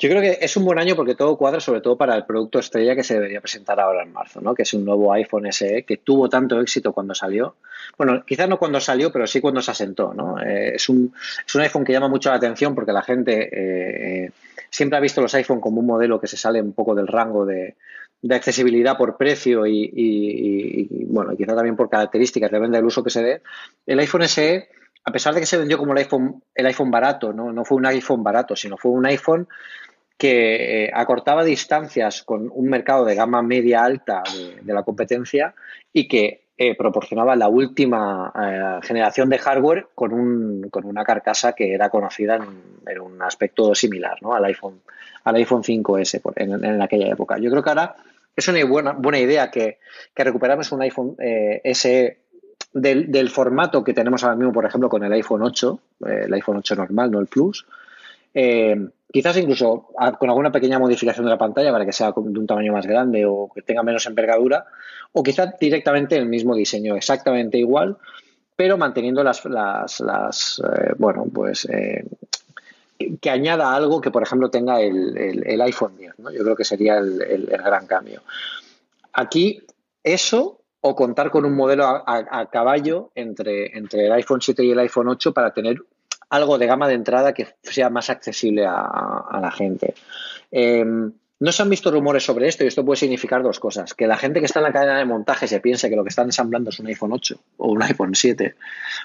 [0.00, 2.58] Yo creo que es un buen año porque todo cuadra, sobre todo para el producto
[2.58, 4.54] estrella que se debería presentar ahora en marzo, ¿no?
[4.54, 7.56] que es un nuevo iPhone SE que tuvo tanto éxito cuando salió.
[7.98, 10.14] Bueno, quizás no cuando salió, pero sí cuando se asentó.
[10.14, 10.40] ¿no?
[10.40, 11.12] Eh, es, un,
[11.46, 14.30] es, un, iPhone que llama mucho la atención porque la gente eh,
[14.70, 17.44] siempre ha visto los iPhone como un modelo que se sale un poco del rango
[17.44, 17.76] de,
[18.22, 23.04] de accesibilidad por precio y, y, y, bueno, quizá también por características, depende del uso
[23.04, 23.42] que se dé.
[23.84, 24.66] El iPhone SE
[25.04, 27.52] a pesar de que se vendió como el iPhone, el iPhone barato, ¿no?
[27.52, 29.48] no fue un iPhone barato, sino fue un iPhone
[30.20, 34.22] que eh, acortaba distancias con un mercado de gama media alta
[34.62, 35.54] de, la competencia
[35.94, 41.54] y que eh, proporcionaba la última eh, generación de hardware con, un, con, una carcasa
[41.54, 44.34] que era conocida en, un aspecto similar ¿no?
[44.34, 44.82] al, iPhone,
[45.24, 47.38] al iPhone 5S en, aquella época.
[47.38, 47.96] Yo creo que ahora
[48.36, 49.78] es una buena, buena idea que,
[50.14, 51.16] que recuperamos un iPhone
[51.72, 52.19] SE
[52.72, 56.58] del, formato que tenemos ahora mismo, por ejemplo, con el iPhone 8, eh, el iPhone
[56.58, 57.66] 8 normal, no el Plus.
[58.32, 62.46] Eh, quizás incluso con alguna pequeña modificación de la pantalla para que sea de un
[62.46, 64.66] tamaño más grande o que tenga menos envergadura,
[65.12, 67.96] o quizás directamente el mismo diseño, exactamente igual,
[68.54, 71.66] pero manteniendo las, las, eh, bueno, pues
[73.20, 76.18] que añada algo que, por ejemplo, tenga el, iPhone 10.
[76.18, 76.30] ¿no?
[76.30, 78.22] Yo creo que sería el, gran cambio.
[79.12, 79.62] Aquí,
[80.04, 84.78] eso o contar con un modelo a, caballo entre, entre el iPhone 7 y el
[84.78, 85.76] iPhone 8 para tener
[86.30, 89.94] algo de gama de entrada que sea más accesible a, la gente.
[90.50, 93.94] Em, no se han visto rumores sobre esto y esto puede significar dos cosas.
[93.94, 96.10] Que la gente que está en la cadena de montaje se piense que lo que
[96.10, 98.54] están ensamblando es un iPhone 8 o un iPhone 7.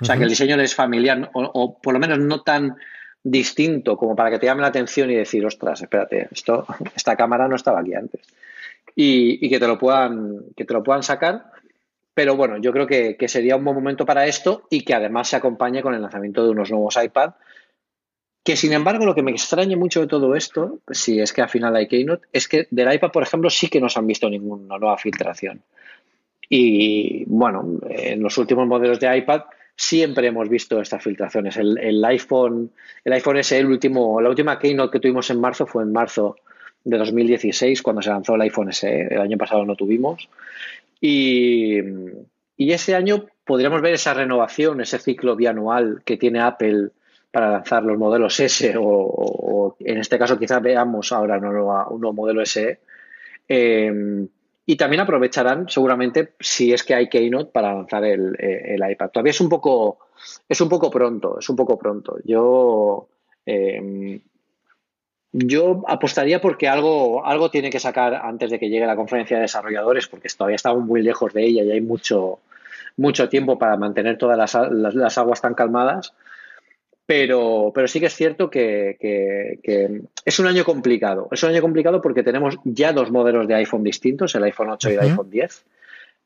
[0.01, 2.75] O sea, que el diseño es familiar o, o, por lo menos no tan
[3.23, 7.47] distinto como para que te llame la atención y decir, ostras, espérate, esto, esta cámara
[7.47, 8.21] no estaba aquí antes.
[8.95, 11.54] Y, y que, te lo puedan, que te lo puedan sacar
[12.15, 15.35] pero bueno, yo creo que, sería un buen momento para esto y que además se
[15.35, 17.31] acompañe con el lanzamiento de unos nuevos iPad.
[18.41, 21.49] Que sin embargo, lo que me extraña mucho de todo esto, si es que al
[21.49, 24.29] final hay Keynote, es que del iPad, por ejemplo, sí que no se han visto
[24.29, 25.61] ninguna nueva filtración.
[26.47, 29.41] Y bueno, en los últimos modelos de iPad
[29.75, 31.57] siempre hemos visto estas filtraciones.
[31.57, 32.71] El, iPhone,
[33.03, 36.37] el iPhone es el último, la última Keynote que tuvimos en marzo fue en marzo
[36.85, 39.07] de 2016, cuando se lanzó el iPhone SE.
[39.11, 40.29] El año pasado no tuvimos.
[40.99, 41.79] Y,
[42.57, 46.89] y ese año podríamos ver esa renovación, ese ciclo bianual que tiene Apple
[47.31, 52.45] para lanzar los modelos S o, en este caso quizás veamos ahora un nuevo, modelo
[52.45, 52.79] SE.
[53.47, 54.27] Em,
[54.65, 58.35] y también aprovecharán seguramente si es que hay Keynote para lanzar el,
[58.89, 59.09] iPad.
[59.09, 59.99] Todavía es un poco
[60.47, 62.17] es un poco pronto, es un poco pronto.
[62.23, 63.09] Yo
[63.45, 64.19] em,
[65.37, 69.41] yo apostaría porque algo, algo tiene que sacar antes de que llegue la conferencia de
[69.41, 72.39] desarrolladores, porque todavía estamos muy lejos de ella y hay mucho,
[72.95, 76.13] mucho tiempo para mantener todas las, aguas tan calmadas.
[77.05, 78.97] Pero, pero sí que es cierto que,
[80.23, 81.27] es un año complicado.
[81.31, 84.89] Es un año complicado porque tenemos ya dos modelos de iPhone distintos, el iPhone 8
[84.89, 85.65] y el iPhone 10.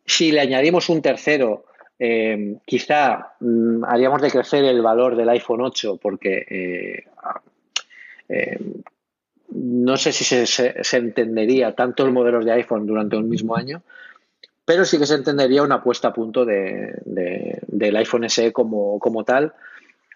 [0.06, 1.66] Si le añadimos un tercero,
[1.98, 7.04] eh, quizá mm, haríamos decrecer el valor del iPhone 8 porque eh,
[8.30, 8.60] eh,
[9.52, 13.82] no sé si se, entendería tantos modelos de iPhone durante un mismo año,
[14.66, 19.24] pero sí que se entendería una puesta a punto de, del iPhone SE como, como,
[19.24, 19.54] tal,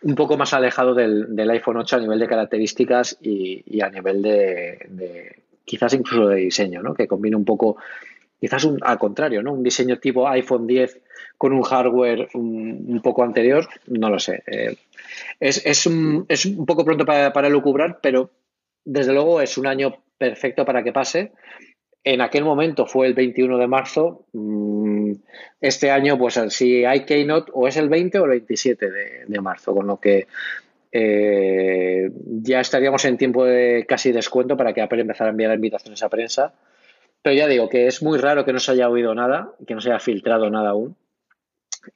[0.04, 4.22] un poco más alejado del, del, iPhone 8 a nivel de características y, a nivel
[4.22, 6.94] de, quizás incluso de diseño, ¿no?
[6.94, 7.78] que combine un poco,
[8.40, 9.54] quizás un, al contrario, ¿no?
[9.54, 11.02] un diseño tipo iPhone 10
[11.40, 14.44] con un hardware un, poco anterior, no lo sé.
[14.46, 14.76] Eh,
[15.40, 18.30] es, es, un, es, un, poco pronto para, para lucubrar, pero
[18.86, 21.32] desde luego es un año perfecto para que pase
[22.04, 24.26] en aquel momento fue el 21 de marzo.
[24.34, 25.14] Mm,
[25.62, 28.92] este año, pues si hay Keynote, o es el 20 o el 27
[29.28, 30.28] de, marzo, con lo que
[30.92, 36.04] eh, ya estaríamos en tiempo de casi descuento para que Apple empezara a enviar invitaciones
[36.04, 36.54] a prensa.
[37.22, 39.80] Pero ya digo que es muy raro que no se haya oído nada, que no
[39.80, 40.98] se haya filtrado nada aún.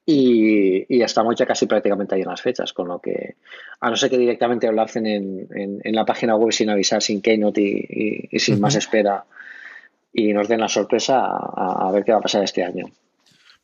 [0.05, 3.35] Y, estamos ya casi prácticamente ahí en las fechas, con lo que,
[3.79, 7.61] a no ser que directamente lo hacen en, la página web sin avisar, sin Keynote
[7.61, 9.25] y, sin más espera
[10.13, 12.85] y nos den la sorpresa a, ver qué va a pasar este año.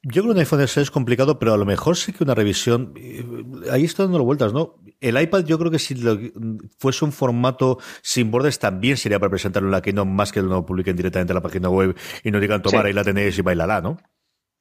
[0.04, 2.36] Yo creo que un iPhone SE es complicado, pero a lo mejor sí que una
[2.36, 2.94] revisión.
[2.98, 3.24] Eh,
[3.72, 4.76] ahí está dando vueltas, ¿no?
[5.00, 5.96] El iPad, yo creo que si
[6.78, 10.50] fuese un formato sin bordes, también sería para presentarlo en la no más que no
[10.50, 13.42] lo publiquen directamente en la página web y no digan tomar ahí la tenéis y
[13.42, 13.98] bailala, ¿no?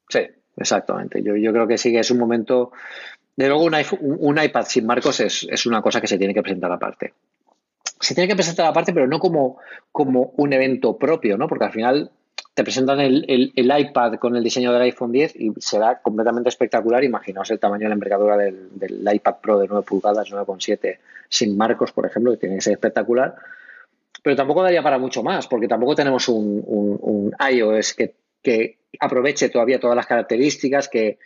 [0.08, 0.20] Sí,
[0.56, 1.22] exactamente.
[1.22, 2.72] Yo, yo creo que sí que es un momento.
[3.36, 6.42] De luego, un, un iPad sin marcos es, es una cosa que se tiene que
[6.42, 7.14] presentar aparte
[8.02, 9.58] se tiene que presentar aparte, pero no como,
[9.92, 11.46] como un evento propio, ¿no?
[11.46, 12.10] Porque al final
[12.54, 17.02] te presentan el, el, iPad con el diseño del iPhone 10 y será completamente espectacular.
[17.04, 21.92] Imaginaos el tamaño de la envergadura del, iPad Pro de 9 pulgadas, 9,7, sin marcos,
[21.92, 23.36] por ejemplo, que tiene que ser espectacular.
[24.22, 29.48] Pero tampoco daría para mucho más, porque tampoco tenemos un, un, iOS que, que aproveche
[29.48, 31.18] todavía todas las características, que,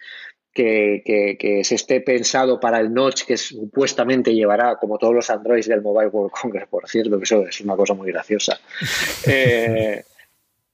[0.52, 5.82] que, se esté pensado para el notch que supuestamente llevará, como todos los Androids del
[5.82, 8.58] Mobile World Congress, por cierto, que eso es una cosa muy graciosa,
[9.26, 10.02] eh,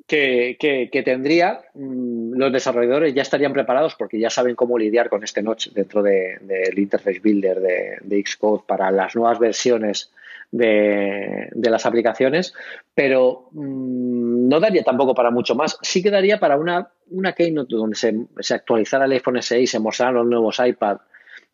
[0.07, 5.43] que, tendría, mm, los desarrolladores ya estarían preparados porque ya saben cómo lidiar con este
[5.43, 10.13] notch dentro del de, Interface Builder de, de Xcode para las nuevas versiones
[10.53, 12.55] de, las aplicaciones,
[12.95, 15.79] pero mm, no daría tampoco para mucho más.
[15.83, 19.81] Sí que daría para una, una Keynote donde se, actualizara el iPhone SE y se
[19.81, 20.99] mostraran los nuevos iPad,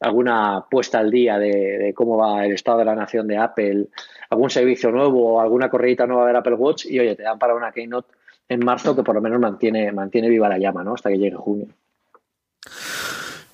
[0.01, 3.87] alguna puesta al día de, cómo va el estado de la nación de Apple,
[4.31, 7.73] algún servicio nuevo, alguna correita nueva del Apple Watch y oye, te dan para una
[7.73, 8.13] Keynote
[8.49, 10.95] en marzo que por lo menos mantiene, mantiene viva la llama, ¿no?
[10.95, 11.69] Hasta que llegue junio.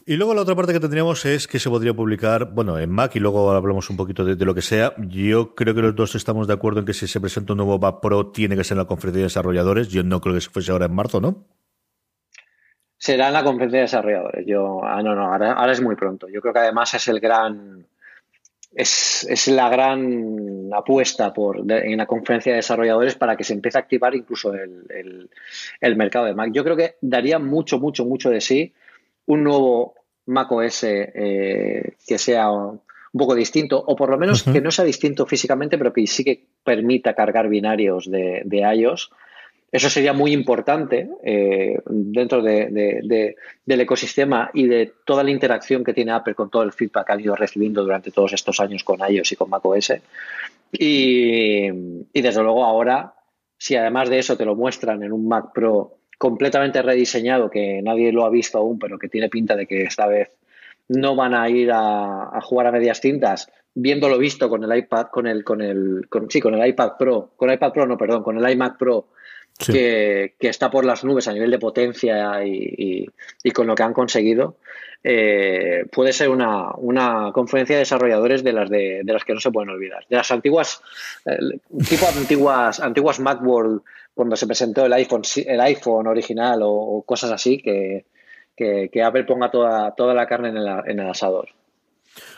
[0.07, 3.17] Y luego la otra parte que tendríamos es que se podría publicar, bueno, en Mac
[3.17, 4.93] y luego hablamos un poquito de, lo que sea.
[4.99, 7.79] Yo creo que los dos estamos de acuerdo en que si se presenta un nuevo
[7.79, 9.88] Mac Pro tiene que ser en la conferencia de desarrolladores.
[9.88, 11.47] Yo no creo que se fuese ahora en marzo, ¿no?
[12.99, 14.47] Será en la conferencia de desarrolladores.
[14.47, 16.29] Yo, ah, no, no, ahora, es muy pronto.
[16.29, 17.87] Yo creo que además es el gran,
[18.75, 23.79] es, es la gran apuesta por en la conferencia de desarrolladores para que se empiece
[23.79, 25.31] a activar incluso el,
[25.81, 26.51] el mercado de Mac.
[26.53, 28.75] Yo creo que daría mucho, mucho, mucho de sí
[29.26, 29.94] un nuevo
[30.26, 32.80] macOS eh, que sea un
[33.12, 36.44] poco distinto, o por lo menos que no sea distinto físicamente, pero que sí que
[36.64, 39.10] permita cargar binarios de, de iOS.
[39.70, 43.34] Eso sería muy importante eh, dentro de,
[43.64, 47.12] del ecosistema y de toda la interacción que tiene Apple con todo el feedback que
[47.12, 49.94] han ido recibiendo durante todos estos años con iOS y con macOS.
[50.70, 53.14] Y, y desde luego ahora,
[53.58, 58.12] si además de eso te lo muestran en un Mac Pro completamente rediseñado, que nadie
[58.12, 60.31] lo ha visto aún, pero que tiene pinta de que esta vez
[60.88, 65.27] no van a ir a, jugar a medias tintas, viéndolo visto con el iPad, con
[65.27, 68.22] el, con el, con, sí, con el iPad Pro, con el iPad Pro, no, perdón,
[68.22, 69.09] con el iMac Pro,
[69.59, 73.07] que, está por las nubes a nivel de potencia y,
[73.53, 74.57] con lo que han conseguido.
[75.07, 79.50] Eh, puede ser una, una, conferencia de desarrolladores de las de, las que no se
[79.50, 80.07] pueden olvidar.
[80.09, 80.81] De las antiguas,
[81.27, 83.83] eh, tipo antiguas, antiguas Macworld
[84.14, 88.07] cuando se presentó el iPhone, el iPhone original o, cosas así, que,
[88.57, 91.48] que, Apple ponga toda, toda la carne en el, en el asador.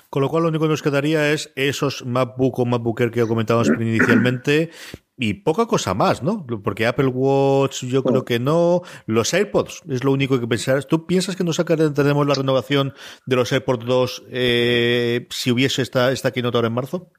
[0.08, 3.68] Con lo cual, lo único que nos quedaría es esos MacBook o MacBook que comentábamos
[3.80, 4.70] inicialmente
[5.18, 6.46] y poca cosa más, ¿no?
[6.46, 8.82] Porque Apple Watch yo creo que no.
[9.06, 10.84] Los AirPods es lo único que pensar.
[10.84, 11.52] ¿Tú piensas que no
[11.92, 16.74] tenemos la renovación de los AirPods 2 eh, si hubiese esta, esta keynote ahora en
[16.74, 17.10] marzo?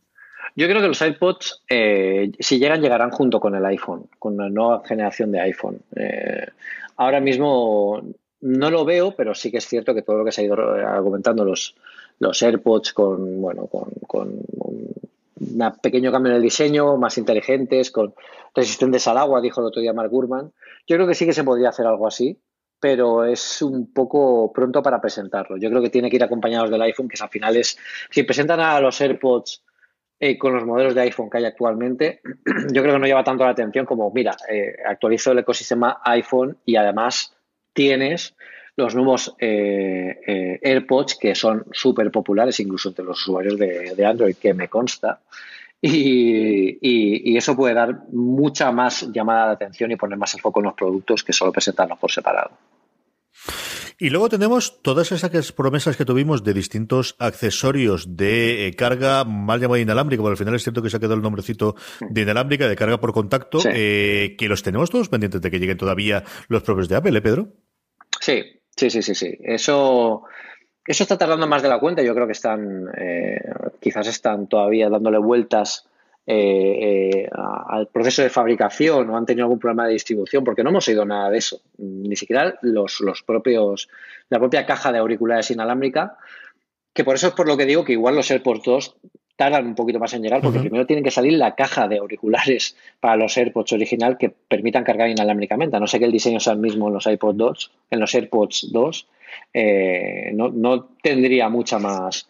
[0.57, 4.49] Yo creo que los iPods, eh, si llegan, llegarán junto con el iPhone, con la
[4.49, 5.79] nueva generación de iPhone.
[5.95, 6.47] Eh,
[6.95, 8.01] ahora mismo
[8.41, 10.55] no lo veo, pero sí que es cierto que todo lo que se ha ido
[10.55, 11.75] argumentando los,
[12.17, 18.15] los AirPods con, bueno, con, con un pequeño cambio en el diseño, más inteligentes, con
[18.55, 20.51] resistentes al agua, dijo el otro día Mark Gurman.
[20.87, 22.35] Yo creo que sí que se podría hacer algo así,
[22.79, 25.57] pero es un poco pronto para presentarlo.
[25.57, 27.77] Yo creo que tiene que ir acompañados del iPhone, que al final es,
[28.09, 29.61] si presentan a los AirPods
[30.19, 32.21] eh, con los modelos de iPhone que hay actualmente,
[32.71, 36.57] yo creo que no lleva tanto la atención como, mira, eh, actualizo el ecosistema iPhone
[36.65, 37.35] y además
[37.73, 38.35] tienes
[38.77, 44.35] los nuevos eh, eh, AirPods que son súper populares incluso entre los usuarios de, Android,
[44.35, 45.19] que me consta.
[45.81, 50.65] Y, eso puede dar mucha más llamada de atención y poner más el foco en
[50.65, 52.51] los productos que solo presentarlos por separado.
[53.99, 59.59] Y luego tenemos todas esas promesas que tuvimos de distintos accesorios de eh, carga mal
[59.59, 62.67] llamada inalámbrica, porque al final es cierto que se ha quedado el nombrecito de inalámbrica,
[62.67, 66.89] de carga por contacto, que los tenemos todos pendientes de que lleguen todavía los propios
[66.89, 67.47] de Apple, ¿eh, Pedro?
[68.19, 69.37] Sí, Sí, sí, sí, sí.
[69.41, 70.23] Eso,
[70.85, 72.03] eso está tardando más de la cuenta.
[72.03, 73.41] Yo creo que están, eh,
[73.81, 75.89] quizás están todavía dándole vueltas
[76.27, 80.69] eh, eh, al proceso de fabricación o han tenido algún problema de distribución, porque no
[80.69, 81.61] hemos oído nada de eso.
[81.77, 83.89] Ni siquiera los, los propios,
[84.29, 86.17] la propia caja de auriculares inalámbrica,
[86.93, 88.95] que por eso es por lo que digo que igual los AirPods 2
[89.37, 92.75] tardan un poquito más en llegar porque primero tienen que salir la caja de auriculares
[92.99, 95.77] para los AirPods original que permitan cargar inalámbricamente.
[95.77, 98.13] A no sé que el diseño sea el mismo en los iPod 2, en los
[98.15, 99.07] AirPods 2,
[99.53, 102.27] eh, no, tendría mucha más,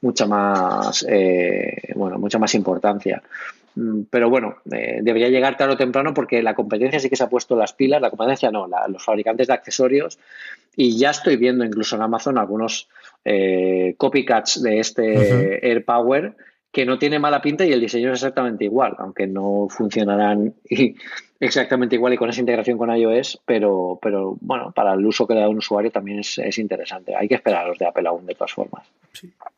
[0.00, 3.22] mucha más, eh, bueno, mucha más importancia.
[3.74, 7.24] Mm, pero bueno, eh, debería llegar tarde o temprano porque la competencia sí que se
[7.24, 10.18] ha puesto las pilas, la competencia no, los fabricantes de accesorios.
[10.76, 12.88] Y ya estoy viendo incluso en Amazon algunos
[13.96, 16.36] copycats de este AirPower
[16.70, 20.54] que no tiene mala pinta y el diseño es exactamente igual, aunque no funcionarán
[21.40, 25.34] exactamente igual y con esa integración con iOS, pero, pero bueno, para el uso que
[25.34, 27.14] le da un usuario también es, es interesante.
[27.14, 28.86] Hay que esperar a los de Apple aún de todas formas.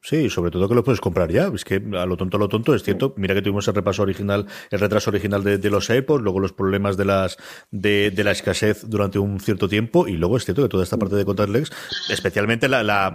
[0.01, 0.31] Sí.
[0.31, 1.51] sobre todo que lo puedes comprar ya.
[1.55, 3.15] Es que a lo tonto, a lo tonto, es cierto.
[3.17, 6.97] Mira que tuvimos el repaso original, el retraso original de, los AirPods, luego los problemas
[6.97, 7.37] de las
[7.71, 11.17] de, la escasez durante un cierto tiempo, y luego es cierto que toda esta parte
[11.17, 11.71] de contactless,
[12.11, 13.09] especialmente la, la,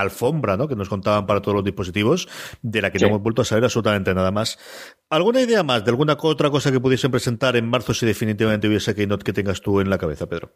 [0.00, 0.68] alfombra ¿no?
[0.68, 2.28] que nos contaban para todos los dispositivos,
[2.62, 4.58] de la que no hemos vuelto a saber absolutamente nada más.
[5.08, 8.94] ¿Alguna idea más de alguna otra cosa que pudiesen presentar en marzo si definitivamente hubiese
[8.94, 10.52] Keynote que tengas tú en la cabeza, Pedro?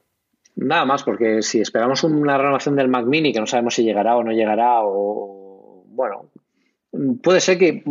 [0.54, 4.16] Nada más, porque si esperamos una renovación del Mac Mini, que no sabemos si llegará
[4.16, 6.30] o no llegará, o bueno,
[7.22, 7.82] puede ser que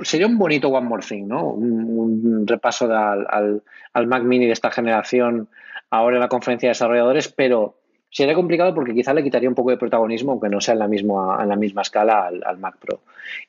[0.00, 1.48] sería un bonito One More Thing, ¿no?
[1.48, 3.62] Un, repaso al,
[4.06, 5.48] Mac Mini de esta generación
[5.90, 7.78] ahora en la conferencia de desarrolladores, pero
[8.10, 10.88] sería complicado porque quizá le quitaría un poco de protagonismo, aunque no sea en la
[10.88, 13.00] misma, en la misma escala al, Mac Pro.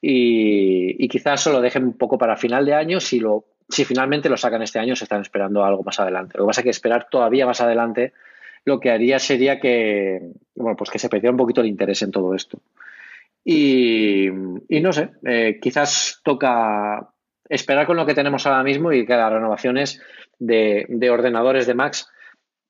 [0.01, 4.29] Y, y, quizás solo dejen un poco para final de año si lo si finalmente
[4.29, 6.37] lo sacan este año, se están esperando algo más adelante.
[6.37, 8.13] Lo que pasa es que esperar todavía más adelante
[8.65, 10.21] lo que haría sería que,
[10.55, 12.59] bueno, pues que se perdiera un poquito el interés en todo esto.
[13.43, 17.13] Y, no sé, eh, quizás toca
[17.47, 20.01] esperar con lo que tenemos ahora mismo y que las renovaciones
[20.37, 22.09] de, ordenadores de Max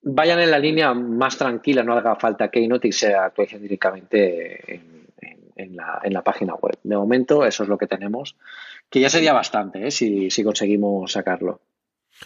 [0.04, 5.07] vayan en la línea más tranquila, no haga falta Keynote y se actualicen directamente en,
[5.76, 6.78] la, en, la, página web.
[6.84, 8.36] De momento, eso es lo que tenemos,
[8.90, 9.92] que ya sería bastante ¿eh?
[9.92, 11.60] si, si conseguimos sacarlo.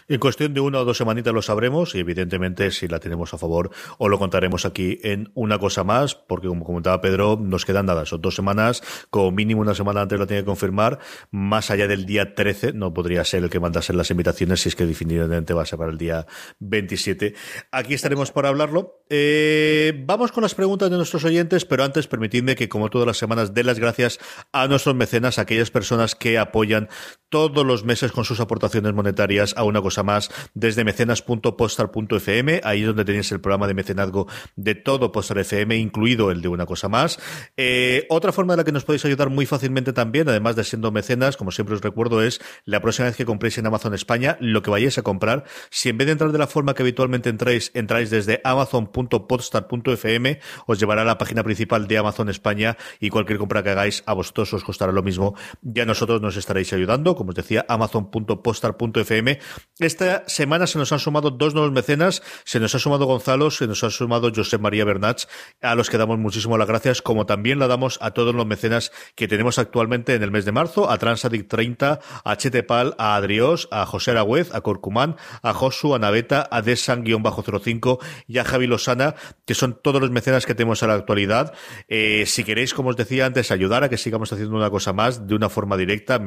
[0.08, 3.38] En cuestión de una o dos semanitas lo sabremos y evidentemente si la tenemos a
[3.38, 7.86] favor o lo contaremos aquí en una cosa más, porque como comentaba Pedro, nos quedan
[7.86, 10.98] nada, son dos semanas, como mínimo una semana antes lo tiene que confirmar,
[11.30, 14.76] más allá del día 13, no podría ser el que mandase las invitaciones si es
[14.76, 16.26] que definitivamente va a ser para el día
[16.60, 17.34] 27.
[17.70, 19.04] Aquí estaremos para hablarlo.
[19.08, 23.18] Eh, vamos con las preguntas de nuestros oyentes, pero antes permitidme que como todas las
[23.18, 24.18] semanas dé las gracias
[24.52, 26.88] a nuestros mecenas, a aquellas personas que apoyan
[27.32, 32.60] todos los meses con sus aportaciones monetarias a una cosa más desde mecenas.postar.fm.
[32.62, 36.48] Ahí es donde tenéis el programa de mecenazgo de todo Postar FM, incluido el de
[36.48, 37.18] una cosa más.
[37.56, 40.92] Eh, otra forma de la que nos podéis ayudar muy fácilmente también, además de siendo
[40.92, 44.60] mecenas, como siempre os recuerdo, es la próxima vez que compréis en Amazon España, lo
[44.62, 47.70] que vayáis a comprar, si en vez de entrar de la forma que habitualmente entráis,
[47.72, 53.62] entráis desde amazon.podstar.fm, os llevará a la página principal de Amazon España y cualquier compra
[53.62, 55.34] que hagáis a vosotros os costará lo mismo.
[55.62, 59.38] Ya nosotros nos estaréis ayudando, como os decía, amazon.podstar.fm
[59.78, 63.68] esta semana se nos han sumado dos nuevos mecenas, se nos ha sumado Gonzalo, se
[63.68, 65.24] nos ha sumado José María Bernach,
[65.60, 68.90] a los que damos muchísimas las gracias, como también la damos a todos los mecenas
[69.14, 73.68] que tenemos actualmente en el mes de marzo, a Transadic 30, a Chetepal, a Adriós,
[73.70, 79.14] a José Aragüez, a Corcumán, a Josu, a Naveta, a Desan-05 y a Javi Losana,
[79.46, 81.54] que son todos los mecenas que tenemos a la actualidad.
[81.86, 85.26] Eh, si queréis, como os decía antes, ayudar a que sigamos haciendo una cosa más
[85.26, 86.18] de una forma directa,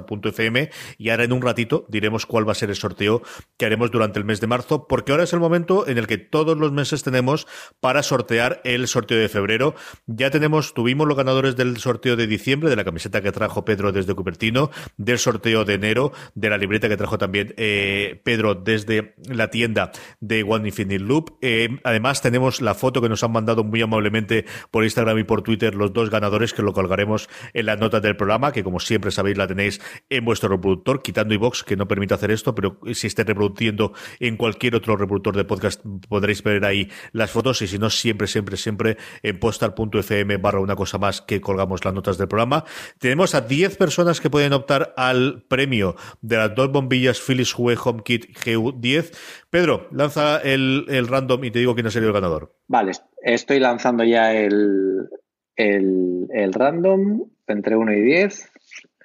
[0.00, 3.22] mecenas.postar.fm y ahora en un ratito diremos cuál va a ser el sorteo
[3.56, 6.18] que haremos durante el mes de marzo, porque ahora es el momento en el que
[6.18, 7.46] todos los meses tenemos
[7.80, 9.74] para sortear el sorteo de febrero.
[10.06, 13.92] Ya tenemos, tuvimos los ganadores del sorteo de diciembre, de la camiseta que trajo Pedro
[13.92, 19.14] desde Cupertino, del sorteo de enero, de la libreta que trajo también eh, Pedro desde
[19.28, 21.38] la tienda de One Infinite Loop.
[21.42, 25.42] Eh, además, tenemos la foto que nos han mandado muy amablemente por Instagram y por
[25.42, 29.10] Twitter los dos ganadores que lo colgaremos en las notas del programa, que como siempre
[29.10, 33.06] sabéis la tenéis en vuestro reproductor, quitando iBox, que no permite hacer esto, pero si
[33.06, 37.78] esté reproduciendo en cualquier otro reproductor de podcast, podréis ver ahí las fotos y si
[37.78, 42.28] no, siempre, siempre, siempre en postal.fm barra una cosa más que colgamos las notas del
[42.28, 42.64] programa.
[42.98, 47.76] Tenemos a 10 personas que pueden optar al premio de las dos bombillas Philips Hue
[47.82, 49.12] HomeKit GU10.
[49.50, 52.54] Pedro, lanza el, el random y te digo quién ha sido el ganador.
[52.68, 55.08] Vale, estoy lanzando ya el,
[55.56, 58.49] el, el random entre 1 y 10.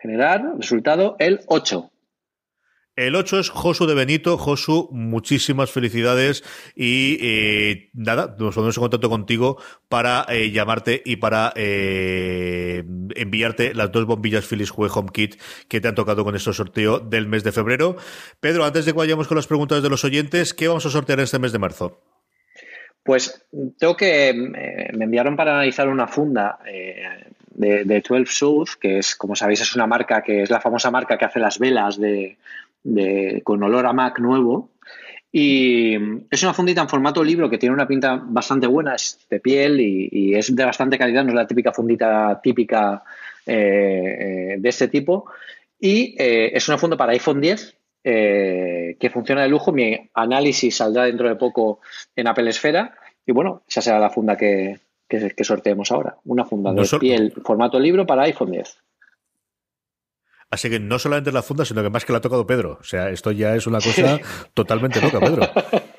[0.06, 1.90] Generar, resultado, el 8.
[2.96, 4.38] El 8 es Josu de Benito.
[4.38, 6.44] Josu, muchísimas felicidades
[6.76, 9.58] y eh, nada, nos ponemos en contacto contigo
[9.90, 12.84] para eh, llamarte y para eh,
[13.16, 17.00] enviarte las dos bombillas Philips Hue Home Kit que te han tocado con este sorteo
[17.00, 17.96] del mes de febrero.
[18.40, 21.20] Pedro, antes de que vayamos con las preguntas de los oyentes, ¿qué vamos a sortear
[21.20, 22.00] este mes de marzo?
[23.04, 23.44] Pues
[23.80, 24.34] tengo que.
[24.36, 26.60] me enviaron para analizar una funda
[27.56, 30.92] de, de 12 South, que es, como sabéis, es una marca que es la famosa
[30.92, 32.38] marca que hace las velas de,
[33.44, 34.72] con olor a Mac nuevo.
[35.32, 35.96] Y
[36.30, 39.82] es una fundita en formato libro que tiene una pinta bastante buena, es de piel
[39.82, 43.04] y, es de bastante calidad, no es la típica fundita típica
[43.46, 45.26] eh, eh, de este tipo.
[45.80, 49.72] Y eh, es una funda para iPhone 10 que funciona de lujo.
[49.72, 51.80] Mi análisis saldrá dentro de poco
[52.16, 52.96] en Apple Esfera.
[53.26, 56.18] Y bueno, esa será la funda que, que, sorteemos ahora.
[56.26, 58.78] Una funda de piel formato libro para iPhone 10.
[60.52, 62.78] Así que no solamente la funda, sino que más que la ha tocado Pedro.
[62.80, 64.20] O sea, esto ya es una cosa
[64.54, 65.42] totalmente loca, Pedro.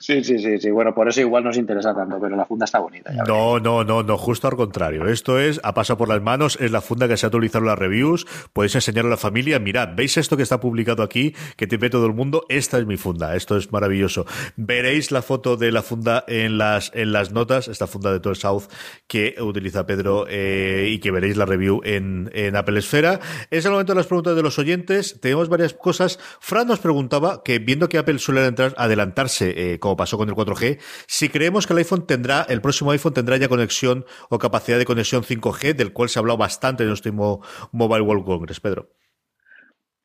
[0.00, 0.70] Sí, sí, sí, sí.
[0.70, 3.12] Bueno, por eso igual nos interesa tanto, pero la funda está bonita.
[3.26, 5.06] no, no, no, no, justo al contrario.
[5.06, 7.68] Esto es, a paso por las manos, es la funda que se ha utilizado en
[7.68, 8.26] las reviews.
[8.54, 9.58] Podéis enseñarlo a la familia.
[9.58, 11.34] Mirad, ¿veis esto que está publicado aquí?
[11.56, 12.46] Que te ve todo el mundo.
[12.48, 13.36] Esta es mi funda.
[13.36, 14.24] Esto es maravilloso.
[14.56, 18.34] Veréis la foto de la funda en las, en las notas, esta funda de todo
[18.34, 18.64] South
[19.06, 23.20] que utiliza Pedro eh, y que veréis la review en, en Apple Esfera.
[23.50, 25.20] Es el momento de las preguntas de los oyentes.
[25.20, 26.18] Tenemos varias cosas.
[26.40, 30.36] Fran nos preguntaba que viendo que Apple suele entrar, adelantarse eh, como pasó con el
[30.36, 30.78] 4G,
[31.08, 34.84] si creemos que el iPhone tendrá, el próximo iPhone tendrá ya conexión o capacidad de
[34.84, 38.88] conexión 5G, del cual se ha hablado bastante en el último Mobile World Congress, Pedro.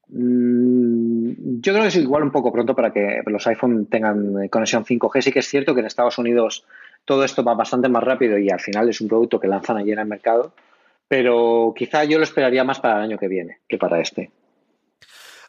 [0.07, 4.49] Mm, yo creo que es igual un poco pronto para que los iPhone tengan eh,
[4.49, 5.21] conexión 5G.
[5.21, 6.65] Sí que es cierto que en Estados Unidos
[7.05, 9.91] todo esto va bastante más rápido y al final es un producto que lanzan allí
[9.91, 10.53] en el mercado,
[11.07, 14.31] pero quizá yo lo esperaría más para el año que viene que para este.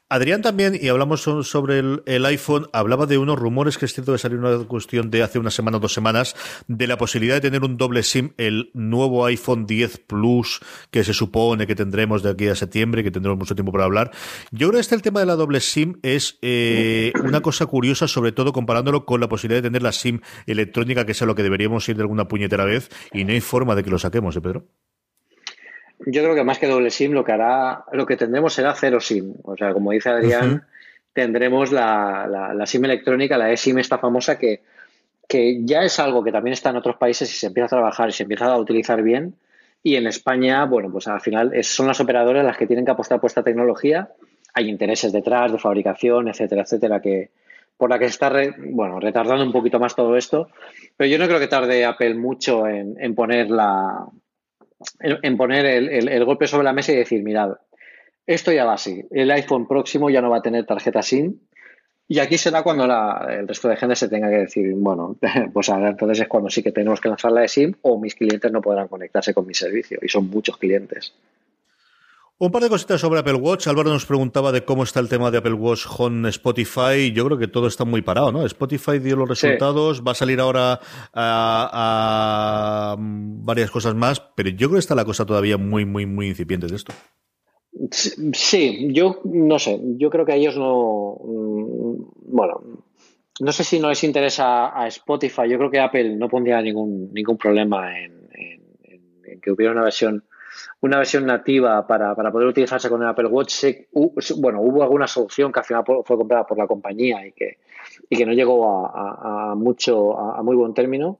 [0.08, 4.18] Adrián también, y hablamos sobre el, iPhone, hablaba de unos rumores que es cierto que
[4.18, 6.36] salió una cuestión de hace una semana o dos semanas,
[6.68, 10.60] de la posibilidad de tener un doble SIM, el nuevo iPhone 10 Plus,
[10.92, 14.12] que se supone que tendremos de aquí a septiembre, que tendremos mucho tiempo para hablar.
[14.52, 18.06] Yo creo que este el tema de la doble SIM es eh, una cosa curiosa,
[18.06, 21.34] sobre todo comparándolo con la posibilidad de tener la SIM electrónica, que es a lo
[21.34, 24.36] que deberíamos ir de alguna puñetera vez, y no hay forma de que lo saquemos,
[24.36, 24.68] ¿eh, Pedro?
[26.00, 29.00] Yo creo que más que doble SIM lo que hará, lo que tendremos será cero
[29.00, 29.34] SIM.
[29.44, 30.66] O sea, como dice Adrián,
[31.12, 34.60] tendremos la, la, SIM electrónica, la eSIM esta famosa que,
[35.26, 38.10] que ya es algo que también está en otros países y se empieza a trabajar
[38.10, 39.34] y se empieza a utilizar bien.
[39.82, 43.20] Y en España, bueno, pues al final son las operadoras las que tienen que apostar
[43.20, 44.10] por esta tecnología.
[44.52, 47.30] Hay intereses detrás de fabricación, etcétera, etcétera, que
[47.76, 50.48] por la que se está bueno, retardando un poquito más todo esto.
[50.96, 54.06] Pero yo no creo que tarde Apple mucho en, en poner la,
[55.00, 57.52] en, poner el, golpe sobre la mesa y decir, mirad,
[58.26, 59.04] esto ya va así.
[59.10, 61.38] El iPhone próximo ya no va a tener tarjeta SIM.
[62.08, 65.16] Y aquí será cuando el resto de gente se tenga que decir, bueno,
[65.52, 68.14] pues ahora entonces es cuando sí que tenemos que lanzar la de SIM o mis
[68.14, 69.98] clientes no podrán conectarse con mi servicio.
[70.02, 71.12] Y son muchos clientes.
[72.38, 73.66] Un par de cositas sobre Apple Watch.
[73.66, 77.10] Álvaro nos preguntaba de cómo está el tema de Apple Watch con Spotify.
[77.10, 78.44] Yo creo que todo está muy parado, ¿no?
[78.44, 80.78] Spotify dio los resultados, va a salir ahora
[81.14, 86.28] a, varias cosas más, pero yo creo que está la cosa todavía muy, muy, muy
[86.28, 86.92] incipiente de esto.
[87.90, 89.80] Sí, yo no sé.
[89.96, 91.16] Yo creo que a ellos no.
[91.24, 92.60] Mm, bueno,
[93.40, 95.48] no sé si no les interesa a Spotify.
[95.48, 98.26] Yo creo que Apple no pondría ningún, ningún problema en
[99.40, 100.24] que hubiera una versión
[100.80, 103.64] una versión nativa para, poder utilizarse con el Apple Watch.
[104.36, 107.58] bueno, hubo alguna solución que al final fue comprada por la compañía y que,
[108.08, 111.18] y que no llegó a, mucho, a, muy buen término.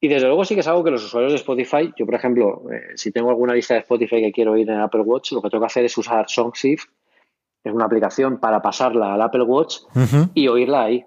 [0.00, 2.62] Y desde luego sí que es algo que los usuarios de Spotify, yo por ejemplo,
[2.70, 5.40] eh, si tengo alguna lista de Spotify que quiero ir en el Apple Watch, lo
[5.40, 6.88] que tengo que hacer es usar SongShift,
[7.64, 9.78] es una aplicación para pasarla al Apple Watch
[10.34, 11.04] y oírla ahí.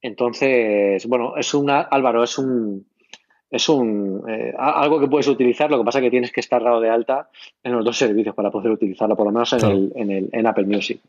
[0.00, 2.86] Entonces, bueno, es una, Álvaro, es un,
[3.50, 6.62] es un eh, algo que puedes utilizar, lo que pasa es que tienes que estar
[6.62, 7.30] dado de alta
[7.62, 10.46] en los dos servicios para poder utilizarlo, por lo menos en, el, en, el, en
[10.46, 11.00] Apple Music.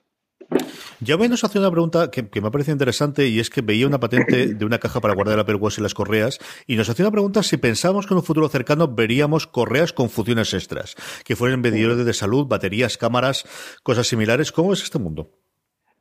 [1.00, 4.00] Ya nos hace una pregunta que, me ha parecido interesante y es que veía una
[4.00, 7.06] patente de una caja para guardar el Apple Watch y las correas y nos hacía
[7.06, 11.36] una pregunta si pensamos que en un futuro cercano veríamos correas con funciones extras, que
[11.36, 13.46] fueran medidores de salud, baterías, cámaras,
[13.84, 14.52] cosas similares.
[14.52, 15.30] ¿Cómo es este mundo?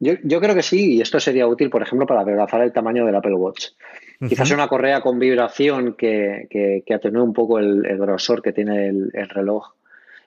[0.01, 3.17] Yo, creo que sí, y esto sería útil, por ejemplo, para adelgazar el tamaño del
[3.17, 3.71] Apple Watch.
[4.29, 9.29] Quizás una correa con vibración que, que, atenúe un poco el, grosor que tiene el,
[9.29, 9.73] reloj.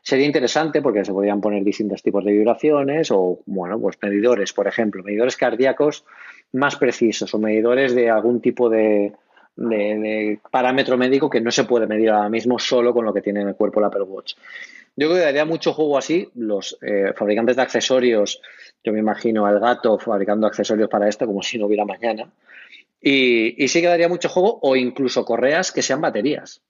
[0.01, 4.67] Sería interesante porque se podrían poner distintos tipos de vibraciones o, bueno, pues medidores, por
[4.67, 6.03] ejemplo, medidores cardíacos
[6.53, 9.13] más precisos o medidores de algún tipo de,
[10.49, 13.49] parámetro médico que no se puede medir ahora mismo solo con lo que tiene en
[13.49, 14.33] el cuerpo el Apple Watch.
[14.95, 16.29] Yo creo que daría mucho juego así.
[16.35, 18.41] Los eh, fabricantes de accesorios
[18.83, 22.31] yo me imagino al gato fabricando accesorios para esto como si no hubiera mañana.
[22.99, 26.61] Y, sí que daría mucho juego o incluso correas que sean baterías,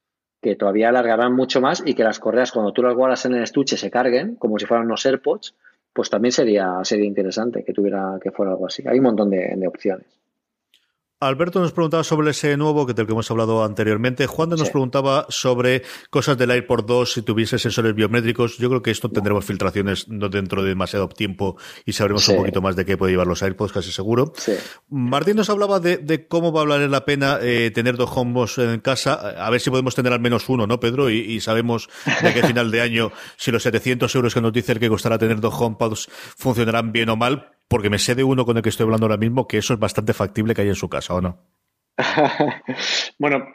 [0.41, 3.43] que todavía alargarán mucho más y que las correas cuando tú las guardas en el
[3.43, 5.55] estuche se carguen como si fueran unos AirPods,
[5.93, 8.83] pues también sería, sería interesante que tuviera que fuera algo así.
[8.87, 10.20] Hay un montón de opciones.
[11.21, 14.25] Alberto nos preguntaba sobre ese nuevo que del que hemos hablado anteriormente.
[14.25, 18.57] Juan nos preguntaba sobre cosas del AirPort 2 si tuviese sensores biométricos.
[18.57, 22.59] Yo creo que esto tendremos filtraciones no dentro de demasiado tiempo y sabremos un poquito
[22.63, 24.33] más de qué puede llevar los AirPods, casi seguro.
[24.89, 28.79] Martín nos hablaba de, cómo va a valer la pena eh, tener dos HomePods en
[28.79, 29.13] casa.
[29.13, 31.11] A ver si podemos tener al menos uno, ¿no, Pedro?
[31.11, 31.87] Y, sabemos
[32.23, 35.19] de qué final de año si los 700 euros que nos dice el que costará
[35.19, 38.67] tener dos HomePods funcionarán bien o mal porque me sé de uno con el que
[38.67, 41.21] estoy hablando ahora mismo que eso es bastante factible que haya en su casa, ¿o
[41.21, 41.37] no?
[43.17, 43.47] bueno,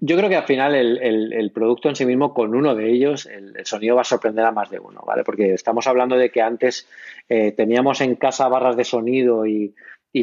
[0.00, 3.54] yo creo que al final el, producto en sí mismo, con uno de ellos, el,
[3.64, 5.22] sonido va a sorprender a más de uno, ¿vale?
[5.22, 6.88] Porque estamos hablando de que antes
[7.28, 9.72] eh, teníamos en casa barras de sonido y,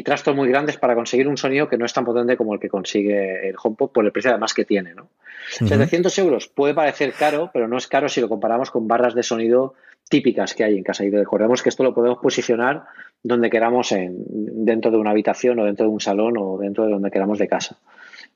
[0.04, 2.68] trastos muy grandes para conseguir un sonido que no es tan potente como el que
[2.68, 5.08] consigue el HomePod por el precio además que tiene, ¿no?
[5.50, 9.22] 700 euros puede parecer caro, pero no es caro si lo comparamos con barras de
[9.22, 9.74] sonido
[10.12, 11.06] típicas que hay en casa.
[11.06, 12.84] Y recordemos que esto lo podemos posicionar
[13.22, 16.92] donde queramos, en, dentro de una habitación o dentro de un salón o dentro de
[16.92, 17.78] donde queramos de casa.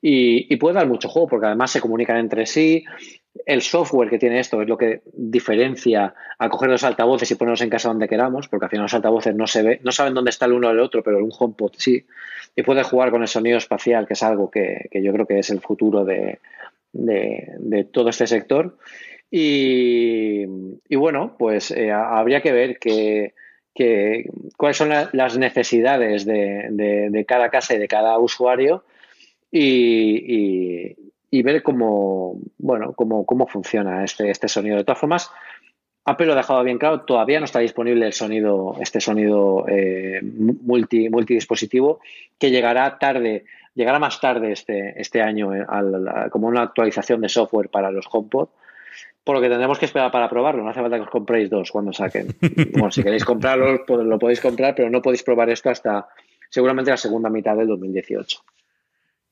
[0.01, 2.83] Y, puede dar mucho juego porque además se comunican entre sí.
[3.45, 7.61] El software que tiene esto es lo que diferencia a coger los altavoces y ponerlos
[7.61, 10.31] en casa donde queramos, porque al final los altavoces no se ve, no saben dónde
[10.31, 12.07] está el uno del otro, pero un HomePod sí.
[12.55, 15.51] Y puede jugar con el sonido espacial, que es algo que, yo creo que es
[15.51, 16.39] el futuro de,
[16.91, 18.77] de, todo este sector.
[19.29, 20.45] Y,
[20.95, 23.33] bueno, pues eh, habría que ver que
[24.57, 28.83] cuáles son las necesidades de, cada casa y de cada usuario
[29.51, 30.95] y,
[31.43, 34.77] ver cómo, bueno, cómo, cómo funciona este, este sonido.
[34.77, 35.31] De todas formas,
[36.05, 40.21] Apple lo ha dejado bien claro, todavía no está disponible el sonido, este sonido eh,
[40.23, 41.99] multi, multidispositivo,
[42.39, 43.43] que llegará tarde,
[43.75, 45.65] llegará más tarde este, este año eh,
[46.31, 48.47] como una actualización de software para los HomePod
[49.27, 50.63] por lo que tendremos que esperar para probarlo.
[50.63, 52.35] No hace falta que os compréis dos cuando saquen.
[52.71, 56.07] bueno, si queréis comprarlo, pues lo podéis comprar, pero no podéis probar esto hasta
[56.49, 58.39] seguramente la segunda mitad del 2018.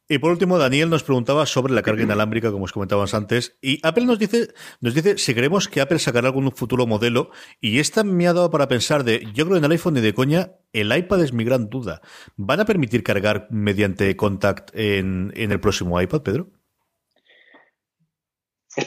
[0.08, 3.58] Y por último, Daniel nos preguntaba sobre la carga inalámbrica, como os comentábamos antes.
[3.62, 4.50] Y Apple nos dice,
[4.82, 7.32] nos dice si creemos que Apple sacará algún futuro modelo.
[7.62, 10.02] Y esta me ha dado para pensar de, yo creo que en el iPhone ni
[10.02, 12.02] de coña, el iPad es mi gran duda.
[12.36, 16.50] ¿Van a permitir cargar mediante contact en, en el próximo iPad, Pedro?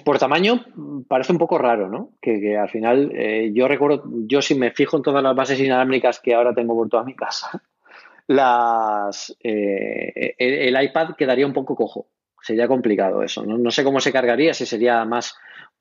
[0.04, 0.64] Por tamaño
[1.08, 2.10] parece un poco raro, ¿no?
[2.20, 6.20] Que, al final eh, yo recuerdo, yo si me fijo en todas las bases inalámbricas
[6.20, 7.62] que ahora tengo por toda mi casa,
[8.26, 12.06] las eh, el, iPad quedaría un poco cojo.
[12.42, 13.44] Sería complicado eso.
[13.44, 13.70] ¿no?
[13.70, 15.34] sé cómo se cargaría, si sería más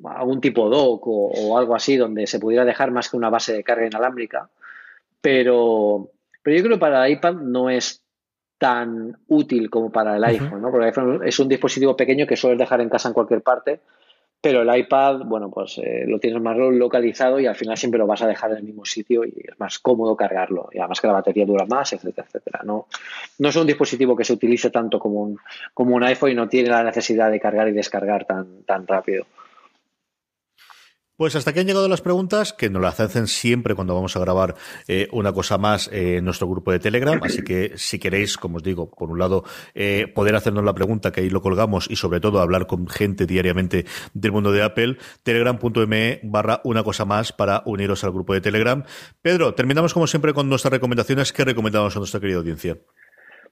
[0.03, 3.53] algún tipo dock o, o, algo así donde se pudiera dejar más que una base
[3.53, 4.49] de carga inalámbrica.
[5.22, 8.07] Pero, pero yo creo que para el iPad no es
[8.58, 10.72] tan útil como para el iPhone, ¿no?
[10.72, 13.82] Porque el iPhone es un dispositivo pequeño que sueles dejar en casa en cualquier parte
[14.39, 18.05] pero el iPad, bueno, pues eh, lo tienes más localizado y al final siempre lo
[18.05, 20.70] vas a dejar en el mismo sitio y es más cómodo cargarlo.
[20.72, 22.62] Y además que la batería dura más, etcétera, etcétera.
[22.64, 22.88] No,
[23.39, 25.39] no es un dispositivo que se utilice tanto como un,
[25.74, 29.26] como un iPhone y no tiene la necesidad de cargar y descargar tan, tan rápido.
[31.18, 34.20] Pues hasta aquí han llegado las preguntas, que nos las hacen siempre cuando vamos a
[34.20, 34.53] grabar
[34.88, 37.20] eh, una cosa más en nuestro grupo de Telegram.
[37.24, 39.43] Así que si queréis, como os digo, por un lado,
[39.74, 43.26] eh, poder hacernos la pregunta, que ahí lo colgamos, y sobre todo hablar con gente
[43.26, 48.41] diariamente del mundo de Apple, telegram.me barra una cosa más para uniros al grupo de
[48.41, 48.84] Telegram.
[49.20, 51.34] Pedro, terminamos como siempre con nuestras recomendaciones.
[51.34, 52.78] ¿Qué recomendamos a nuestra querida audiencia?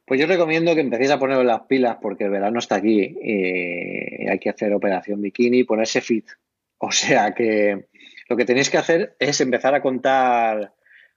[0.06, 4.30] Pues yo recomiendo que empecéis a poneros las pilas porque el verano está aquí y
[4.30, 6.26] hay que hacer operación bikini ponerse fit
[6.78, 7.88] o sea que
[8.28, 10.74] lo que tenéis que hacer es empezar a contar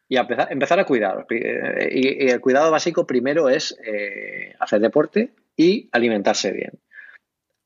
[0.08, 1.26] y a empezar, a cuidar.
[1.30, 6.72] Y, el cuidado básico primero es eh, hacer deporte y alimentarse bien.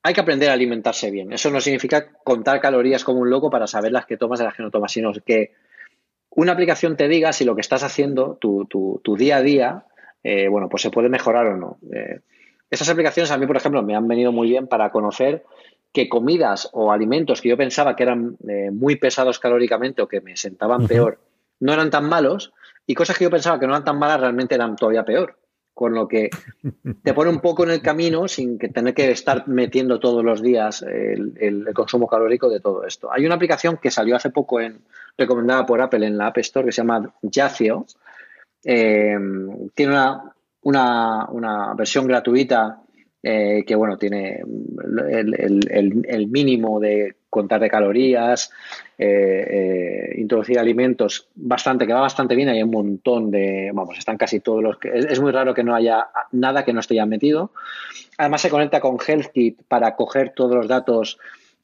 [0.02, 1.32] Hay que aprender a alimentarse bien.
[1.32, 4.54] Eso no significa contar calorías como un loco para saber las que tomas y las
[4.54, 5.52] que no tomas, sino que
[6.30, 9.86] una aplicación te diga si lo que estás haciendo, tu, tu, día a día,
[10.24, 11.78] eh, bueno, pues se puede mejorar o no.
[11.94, 12.20] Eh,
[12.70, 15.44] esas aplicaciones a mí, por ejemplo, me han venido muy bien para conocer
[15.92, 20.20] que comidas o alimentos que yo pensaba que eran eh, muy pesados calóricamente o que
[20.20, 21.18] me sentaban peor,
[21.60, 22.52] no eran tan malos
[22.86, 25.38] y cosas que yo pensaba que no eran tan malas realmente eran todavía peor.
[25.74, 26.28] Con lo que
[27.02, 30.42] te pone un poco en el camino sin que tener que estar metiendo todos los
[30.42, 33.10] días el, consumo calórico de todo esto.
[33.10, 34.80] Hay una aplicación que salió hace poco en,
[35.16, 37.86] recomendada por Apple en la App Store que se llama Yacio.
[38.64, 39.18] Eh,
[39.74, 42.81] tiene una, una, versión gratuita
[43.24, 44.42] eh, que bueno, tiene
[45.10, 48.50] el, mínimo de contar de calorías,
[48.98, 54.16] eh, eh, introducir alimentos bastante, que va bastante bien, hay un montón de, vamos, están
[54.16, 57.06] casi todos los que, es, muy raro que no haya nada que no esté ya
[57.06, 57.52] metido.
[58.18, 61.18] Además se conecta con HealthKit para coger todos los datos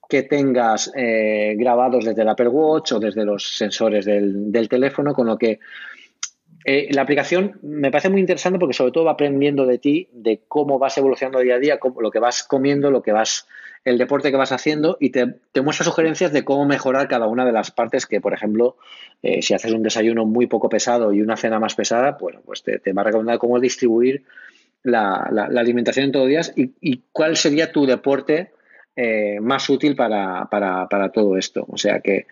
[0.08, 5.26] que tengas grabados desde el Apple Watch o desde los sensores del, del teléfono, con
[5.26, 5.58] lo que
[6.70, 10.42] eh, la aplicación me parece muy interesante porque sobre todo va aprendiendo de ti, de
[10.48, 13.48] cómo vas evolucionando día a día, lo que vas comiendo, lo que vas,
[13.86, 15.24] el deporte que vas haciendo y te,
[15.62, 18.76] muestra sugerencias de cómo mejorar cada una de las partes que, por ejemplo,
[19.22, 22.62] eh, si haces un desayuno muy poco pesado y una cena más pesada, bueno, pues
[22.62, 24.24] te, va a recomendar cómo distribuir
[24.82, 25.22] la,
[25.56, 28.52] alimentación en todos los días y, cuál sería tu deporte
[28.94, 31.64] eh, más útil para, para todo esto.
[31.66, 32.26] O sea que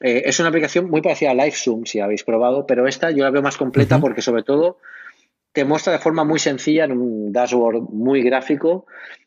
[0.00, 3.30] eh, es una aplicación muy parecida a LiveZoom, si habéis probado, pero esta yo la
[3.30, 4.78] veo más completa porque sobre todo
[5.52, 8.86] te muestra de forma muy sencilla en un dashboard muy gráfico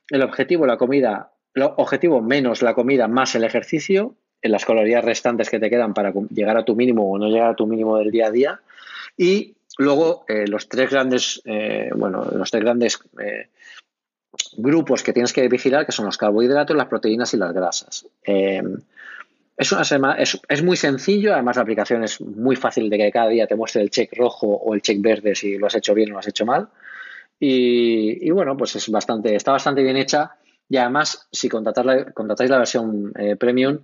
[0.09, 5.03] el objetivo, la comida, el objetivo menos la comida más el ejercicio, en las calorías
[5.03, 7.97] restantes que te quedan para llegar a tu mínimo o no llegar a tu mínimo
[7.97, 8.61] del día a día
[9.17, 12.99] y luego eh, los tres grandes, eh, bueno, los tres grandes
[14.57, 18.05] grupos que tienes que vigilar que son los carbohidratos, las proteínas y las grasas.
[19.57, 23.29] Es, una es, es, muy sencillo, además la aplicación es muy fácil de que cada
[23.29, 26.09] día te muestre el check rojo o el check verde si lo has hecho bien
[26.09, 26.69] o lo has hecho mal.
[27.39, 30.31] Y, bueno, pues es bastante, está bastante bien hecha
[30.69, 33.79] y además si contratáis la versión eh, premium,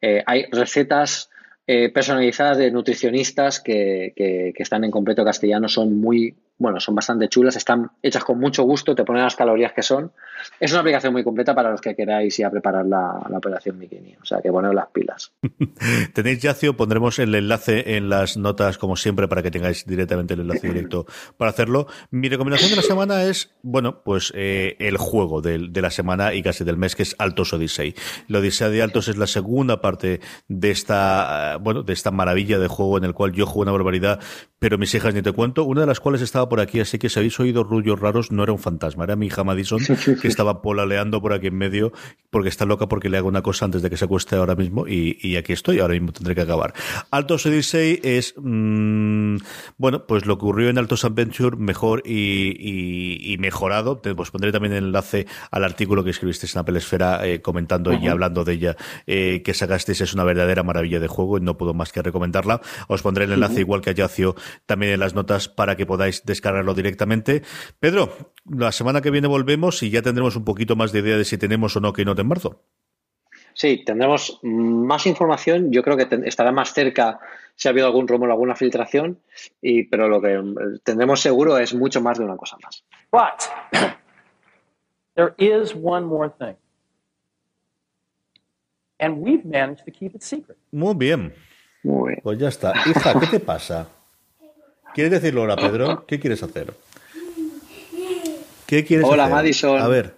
[0.00, 1.30] eh, hay recetas
[1.66, 7.28] eh, personalizadas de nutricionistas que, que, están en completo castellano, son muy, bueno, son bastante
[7.28, 10.12] chulas, están hechas con mucho gusto, te ponen las calorías que son.
[10.60, 14.24] Es una aplicación muy completa para los que queráis ya preparar la, operación bikini, o
[14.24, 15.32] sea que poner las pilas.
[16.14, 20.40] Tenéis Yacio, pondremos el enlace en las notas como siempre para que tengáis directamente el
[20.40, 21.06] enlace directo
[21.36, 21.86] para hacerlo.
[22.10, 26.34] Mi recomendación de la semana es, bueno, pues eh, el juego de, de, la semana
[26.34, 27.94] y casi del mes que es Altos Odyssey.
[28.28, 32.68] La Odisea de Altos es la segunda parte de esta bueno, de esta maravilla de
[32.68, 34.20] juego en el cual yo juego una barbaridad,
[34.58, 37.08] pero mis hijas ni te cuento, una de las cuales estaba por aquí, así que
[37.08, 39.80] si habéis oído rullos raros, no era un fantasma, era mi hija Madison,
[40.26, 41.92] que estaba polaleando por aquí en medio,
[42.30, 44.86] porque está loca porque le hago una cosa antes de que se acueste ahora mismo,
[44.86, 46.74] y, aquí estoy, ahora mismo tendré que acabar.
[47.10, 49.36] Altos Odyssey es, mm,
[49.78, 54.72] bueno, pues lo que ocurrió en Altos Adventure mejor y, mejorado, te os pondré también
[54.74, 58.76] el enlace al artículo que escribisteis en Apple Esfera eh, comentando y hablando de ella,
[59.06, 62.60] eh, que sacasteis, es una verdadera maravilla de juego, no puedo más que recomendarla.
[62.88, 64.34] Os pondré el enlace, igual que a Yacio,
[64.66, 67.42] también en las notas para que podáis descargarlo directamente.
[67.80, 71.24] Pedro, la semana que viene volvemos y ya tendremos un poquito más de idea de
[71.24, 72.62] si tenemos o no Keynote en marzo.
[73.52, 75.72] Sí, tendremos más información.
[75.72, 77.18] Yo creo que estará más cerca
[77.54, 79.18] si ha habido algún rumor, alguna filtración,
[79.62, 80.38] y, pero lo que
[80.84, 82.84] tendremos seguro es mucho más de una cosa más.
[83.10, 84.00] But
[85.14, 86.56] there is one more thing.
[88.98, 90.58] And we've managed to keep it secret.
[90.70, 91.34] Muy bien.
[91.82, 92.20] Muy bien.
[92.22, 92.74] Pues ya está.
[92.84, 93.88] Hija, ¿qué te pasa?
[94.94, 96.04] ¿Quieres decirlo ahora, Pedro?
[96.06, 96.74] ¿Qué quieres hacer?
[98.66, 99.80] ¿Qué quieres Hola, Madison.
[99.80, 100.16] A ver.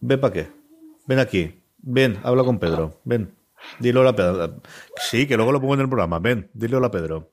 [0.00, 0.48] Ven para qué.
[1.06, 1.60] Ven aquí.
[1.78, 3.00] Ven, habla con Pedro.
[3.04, 3.34] Ven.
[3.78, 4.60] Dile hola, Pedro.
[4.96, 6.18] Sí, que luego lo pongo en el programa.
[6.18, 7.32] Ven, dile hola, Pedro.